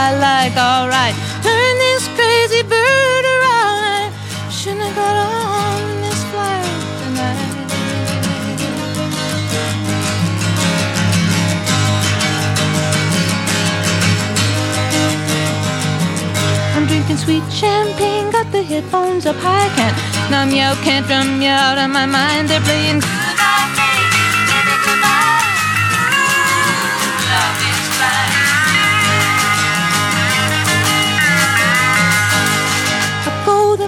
I 0.09 0.17
like. 0.17 0.57
All 0.57 0.87
right, 0.89 1.13
turn 1.45 1.73
this 1.85 2.07
crazy 2.17 2.63
bird 2.63 3.25
around. 3.35 4.09
Shouldn't 4.49 4.81
have 4.81 4.95
got 4.95 5.15
on 5.21 6.01
this 6.01 6.21
flight 6.31 6.65
tonight. 7.01 7.37
I'm 16.75 16.87
drinking 16.87 17.17
sweet 17.17 17.45
champagne, 17.53 18.31
got 18.31 18.51
the 18.51 18.63
headphones 18.63 19.27
up 19.27 19.35
high, 19.35 19.69
can't 19.77 19.95
numb 20.31 20.49
you 20.49 20.73
can't 20.83 21.05
drum 21.05 21.39
you 21.39 21.49
out 21.49 21.77
of 21.77 21.91
my 21.91 22.07
mind. 22.07 22.49
They're 22.49 22.61
playing 22.61 23.01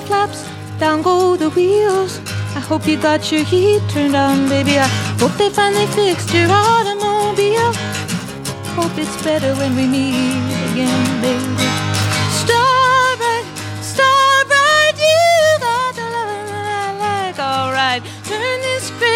the 0.02 0.08
flaps, 0.08 0.44
down 0.80 1.02
go 1.02 1.36
the 1.36 1.50
wheels. 1.50 2.20
I 2.56 2.60
hope 2.60 2.88
you 2.88 2.98
got 2.98 3.32
your 3.32 3.44
heat 3.44 3.82
turned 3.90 4.16
on, 4.16 4.50
baby. 4.50 4.78
I 4.78 4.88
hope 5.20 5.34
they 5.38 5.50
finally 5.50 5.88
fixed 5.88 6.34
your 6.34 6.48
automobile. 6.50 7.74
Hope 8.76 8.98
it's 8.98 9.22
better 9.24 9.54
when 9.56 9.76
we 9.76 9.88
meet 9.88 10.14
again, 10.72 11.22
baby. 11.22 11.68
Starbright, 12.42 13.46
starbright, 13.82 14.96
you 15.08 15.60
got 15.60 15.96
the 15.96 16.08
love 16.16 16.52
I 16.52 16.88
like. 17.06 17.40
All 17.40 17.72
right, 17.72 18.02
turn 18.26 18.62
this 18.62 18.90
crazy 18.92 19.11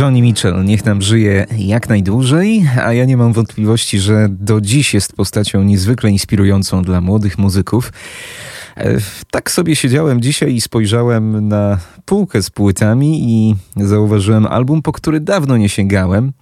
Johnny 0.00 0.22
Mitchell, 0.22 0.64
niech 0.64 0.84
nam 0.84 1.02
żyje 1.02 1.46
jak 1.58 1.88
najdłużej, 1.88 2.66
a 2.84 2.92
ja 2.92 3.04
nie 3.04 3.16
mam 3.16 3.32
wątpliwości, 3.32 3.98
że 3.98 4.28
do 4.30 4.60
dziś 4.60 4.94
jest 4.94 5.12
postacią 5.12 5.62
niezwykle 5.62 6.10
inspirującą 6.10 6.82
dla 6.82 7.00
młodych 7.00 7.38
muzyków. 7.38 7.92
E, 8.76 8.96
Tak 9.30 9.50
sobie 9.50 9.76
siedziałem 9.76 10.20
dzisiaj 10.20 10.54
i 10.54 10.60
spojrzałem 10.60 11.48
na 11.48 11.78
półkę 12.04 12.42
z 12.42 12.50
płytami 12.50 13.20
i 13.32 13.54
zauważyłem 13.76 14.46
album, 14.46 14.82
po 14.82 14.92
który 14.92 15.20
dawno 15.20 15.56
nie 15.56 15.68
sięgałem. 15.68 16.32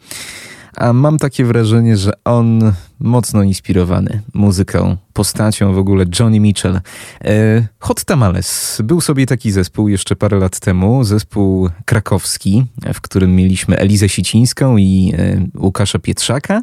A 0.76 0.92
mam 0.92 1.18
takie 1.18 1.44
wrażenie, 1.44 1.96
że 1.96 2.12
on 2.24 2.72
mocno 3.00 3.42
inspirowany 3.42 4.22
muzyką, 4.34 4.96
postacią 5.12 5.74
w 5.74 5.78
ogóle 5.78 6.04
Johnny 6.20 6.40
Mitchell. 6.40 6.80
E, 7.24 7.66
Hot 7.78 8.04
Tamales. 8.04 8.80
Był 8.84 9.00
sobie 9.00 9.26
taki 9.26 9.50
zespół 9.52 9.88
jeszcze 9.88 10.16
parę 10.16 10.38
lat 10.38 10.60
temu, 10.60 11.04
zespół 11.04 11.68
krakowski, 11.84 12.64
w 12.94 13.00
którym 13.00 13.36
mieliśmy 13.36 13.76
Elizę 13.78 14.08
Sicińską 14.08 14.76
i 14.76 15.14
e, 15.18 15.46
Łukasza 15.58 15.98
Pietrzaka. 15.98 16.62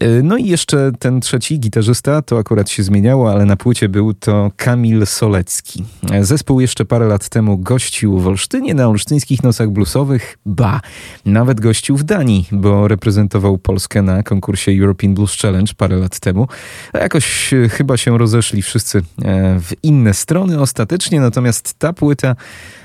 E, 0.00 0.22
No 0.22 0.36
i 0.36 0.46
jeszcze 0.46 0.92
ten 0.98 1.20
trzeci 1.20 1.60
gitarzysta, 1.60 2.22
to 2.22 2.38
akurat 2.38 2.70
się 2.70 2.82
zmieniało, 2.82 3.32
ale 3.32 3.44
na 3.44 3.56
płycie 3.56 3.88
był 3.88 4.14
to 4.14 4.50
Kamil 4.56 5.06
Solecki. 5.06 5.84
E, 6.10 6.24
Zespół 6.24 6.60
jeszcze 6.60 6.84
parę 6.84 7.06
lat 7.06 7.28
temu 7.28 7.58
gościł 7.58 8.18
w 8.18 8.26
Olsztynie 8.26 8.74
na 8.74 8.88
olsztyńskich 8.88 9.42
nosach 9.42 9.70
bluesowych, 9.70 10.38
ba, 10.46 10.80
nawet 11.24 11.60
gościł 11.60 11.96
w 11.96 12.04
Danii, 12.04 12.48
bo 12.52 12.88
reprezentował 12.88 13.58
Polskę 13.58 14.02
na 14.02 14.22
konkursie 14.22 14.72
European 14.80 15.14
Blues 15.14 15.36
Challenge 15.36 15.72
parę 15.76 15.96
lat 15.96 16.20
temu. 16.20 16.48
Jakoś 16.94 17.54
e, 17.54 17.68
chyba 17.68 17.96
się 17.96 18.18
rozeszli 18.18 18.62
wszyscy 18.62 19.02
w 19.60 19.72
inne 19.82 20.14
strony 20.14 20.60
ostatecznie, 20.60 21.20
natomiast 21.20 21.74
ta 21.78 21.92
płyta 21.92 22.36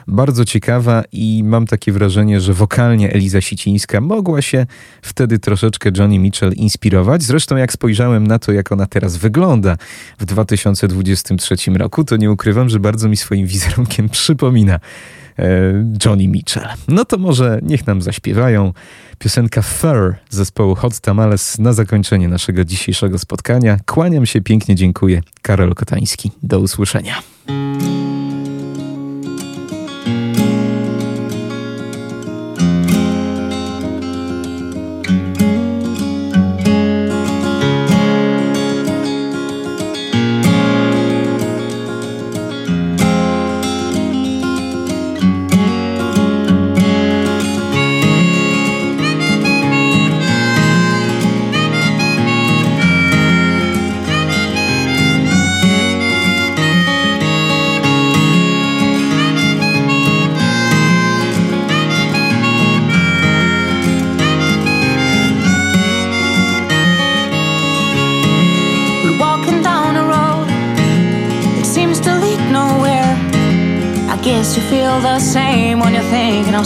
bardzo 0.08 0.46
ciekawa 0.46 1.04
i 1.12 1.44
mam 1.44 1.68
takie 1.68 1.92
wrażenie, 1.92 2.42
że 2.42 2.54
wokalnie 2.54 3.14
Eliza 3.14 3.42
Sicińska 3.42 4.02
mogła 4.02 4.42
się 4.42 4.66
wtedy 5.02 5.40
troszeczkę 5.40 5.92
Johnny 5.98 6.20
Mitchell 6.20 6.54
inspirować. 6.54 7.24
Zresztą 7.24 7.56
jak 7.56 7.74
spojrzałem 7.74 8.28
na 8.28 8.40
to, 8.40 8.52
jak 8.52 8.72
ona 8.72 8.86
teraz 8.86 9.18
wygląda 9.18 9.78
w 10.20 10.26
2023 10.26 11.56
roku, 11.72 12.04
to 12.04 12.18
nie 12.18 12.32
ukrywam, 12.32 12.70
że 12.70 12.80
bardzo 12.80 13.10
mi 13.10 13.18
swoim 13.18 13.48
wizerunkiem 13.48 14.10
przypomina 14.10 14.80
e, 15.40 15.50
Johnny 16.06 16.28
Mitchell. 16.28 16.68
No 16.88 17.06
to 17.06 17.18
może 17.18 17.60
niech 17.64 17.88
nam 17.88 18.02
zaśpiewają 18.02 18.74
piosenka 19.20 19.62
Fur 19.62 20.16
zespołu 20.30 20.76
Hot 20.76 21.00
Tamales 21.00 21.60
na 21.60 21.74
zakończenie 21.74 22.28
naszego 22.28 22.66
dzisiejszego 22.66 23.20
spotkania. 23.20 23.80
Kłaniam 23.86 24.26
się, 24.26 24.42
pięknie 24.42 24.76
dziękuję. 24.76 25.22
Karol 25.42 25.76
Kotański. 25.76 26.32
Do 26.44 26.60
usłyszenia. 26.60 27.16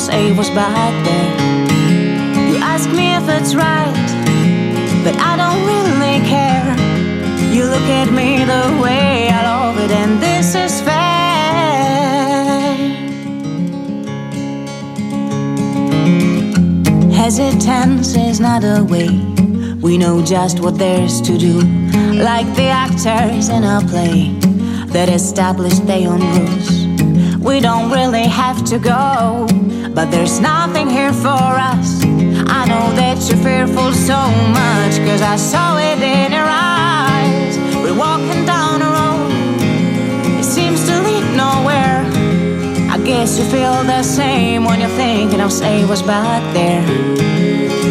Say 0.02 0.32
was 0.32 0.50
back 0.50 0.94
there. 1.06 1.32
You 2.50 2.58
ask 2.58 2.90
me 2.90 3.14
if 3.14 3.30
it's 3.30 3.54
right, 3.54 3.94
but 5.04 5.16
I 5.30 5.38
don't 5.38 5.62
really 5.72 6.20
care. 6.28 6.74
You 7.54 7.66
look 7.66 7.88
at 8.02 8.10
me 8.12 8.44
the 8.44 8.82
way 8.82 9.30
I 9.30 9.44
love 9.44 9.78
it, 9.78 9.92
and 9.92 10.20
this 10.20 10.56
is 10.56 10.82
fair. 10.82 11.22
Hesitance 17.14 18.16
is 18.16 18.40
not 18.40 18.64
a 18.64 18.84
way. 18.84 19.10
We 19.82 20.00
know 20.00 20.26
just 20.26 20.62
what 20.62 20.80
there's 20.80 21.22
to 21.22 21.38
do, 21.38 21.62
like 22.32 22.48
the 22.56 22.70
actors 22.70 23.50
in 23.50 23.64
a 23.64 23.82
play 23.88 24.32
that 24.96 25.10
establish 25.10 25.78
their 25.80 26.10
own 26.10 26.22
rules. 26.22 26.88
We 27.40 27.60
don't 27.60 27.92
really 27.92 28.26
have 28.26 28.64
to 28.66 28.80
go, 28.80 29.48
but 29.94 30.10
there's 30.10 30.40
nothing 30.40 30.90
here 30.90 31.14
for 31.14 31.52
us. 31.72 32.04
I 32.04 32.66
know 32.66 32.88
that 32.96 33.18
you're 33.28 33.44
fearful 33.44 33.92
so 33.94 34.22
much, 34.60 34.94
cause 35.08 35.22
I 35.22 35.36
saw 35.36 35.78
it 35.78 36.00
in 36.02 36.32
your 36.32 36.48
eyes. 36.48 37.58
We're 37.84 37.98
walking 37.98 38.46
down 38.46 38.82
a 38.82 38.90
road, 38.98 39.32
it 40.40 40.46
seems 40.46 40.86
to 40.88 40.94
lead 41.02 41.26
nowhere. 41.36 42.06
I 42.90 42.98
guess 43.04 43.38
you 43.38 43.46
feel 43.46 43.84
the 43.84 44.04
same 44.04 44.64
when 44.64 44.80
you're 44.80 44.98
thinking 45.04 45.42
I'll 45.42 45.50
say 45.50 45.86
what's 45.86 46.02
back 46.02 46.42
there. 46.54 46.86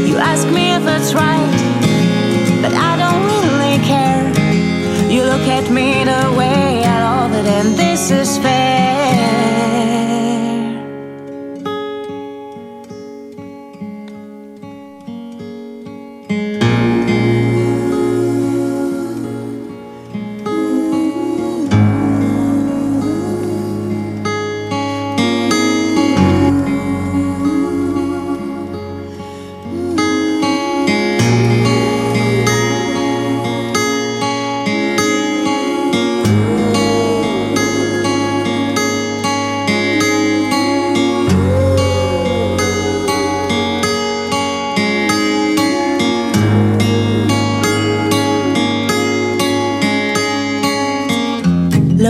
You 0.08 0.16
ask 0.16 0.46
me 0.48 0.72
if 0.72 0.84
it's 0.86 1.12
right, 1.14 1.52
but 2.62 2.72
I 2.72 2.96
don't 3.02 3.22
really 3.32 3.78
care. 3.84 4.24
You 5.10 5.24
look 5.24 5.46
at 5.48 5.70
me 5.70 6.04
the 6.04 6.34
way 6.36 6.82
I 6.84 6.96
love 7.02 7.32
it, 7.34 7.46
and 7.46 7.76
this 7.76 8.10
is 8.10 8.38
fair. 8.38 9.09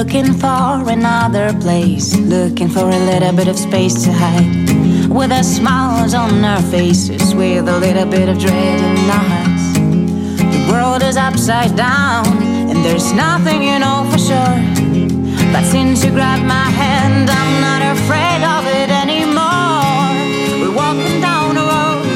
Looking 0.04 0.32
for 0.32 0.88
another 0.88 1.52
place, 1.60 2.16
looking 2.16 2.70
for 2.70 2.88
a 2.88 3.00
little 3.10 3.34
bit 3.34 3.48
of 3.48 3.58
space 3.58 4.02
to 4.02 4.10
hide. 4.10 5.10
With 5.10 5.30
our 5.30 5.42
smiles 5.42 6.14
on 6.14 6.42
our 6.42 6.62
faces, 6.62 7.34
with 7.34 7.68
a 7.68 7.78
little 7.78 8.06
bit 8.06 8.30
of 8.30 8.38
dread 8.38 8.80
in 8.80 9.10
our 9.10 9.24
hearts. 9.32 9.64
The 10.56 10.62
world 10.72 11.02
is 11.02 11.18
upside 11.18 11.76
down, 11.76 12.26
and 12.70 12.78
there's 12.82 13.12
nothing 13.12 13.62
you 13.62 13.78
know 13.78 14.08
for 14.10 14.18
sure. 14.18 14.56
But 15.52 15.64
since 15.64 16.02
you 16.02 16.12
grabbed 16.12 16.46
my 16.46 16.68
hand, 16.82 17.28
I'm 17.28 17.54
not 17.68 17.82
afraid 17.96 18.40
of 18.56 18.64
it 18.80 18.88
anymore. 19.04 20.08
We're 20.60 20.76
walking 20.82 21.20
down 21.20 21.58
a 21.62 21.64
road, 21.74 22.06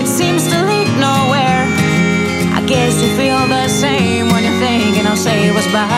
it 0.00 0.06
seems 0.06 0.48
to 0.52 0.56
lead 0.64 0.88
nowhere. 1.08 1.64
I 2.58 2.64
guess 2.66 2.94
you 3.02 3.10
feel 3.20 3.42
the 3.46 3.68
same 3.68 4.28
when 4.32 4.42
you're 4.42 4.60
thinking 4.66 5.06
I'll 5.06 5.16
say 5.16 5.52
what's 5.52 5.70
back 5.70 5.90
there. 5.90 5.97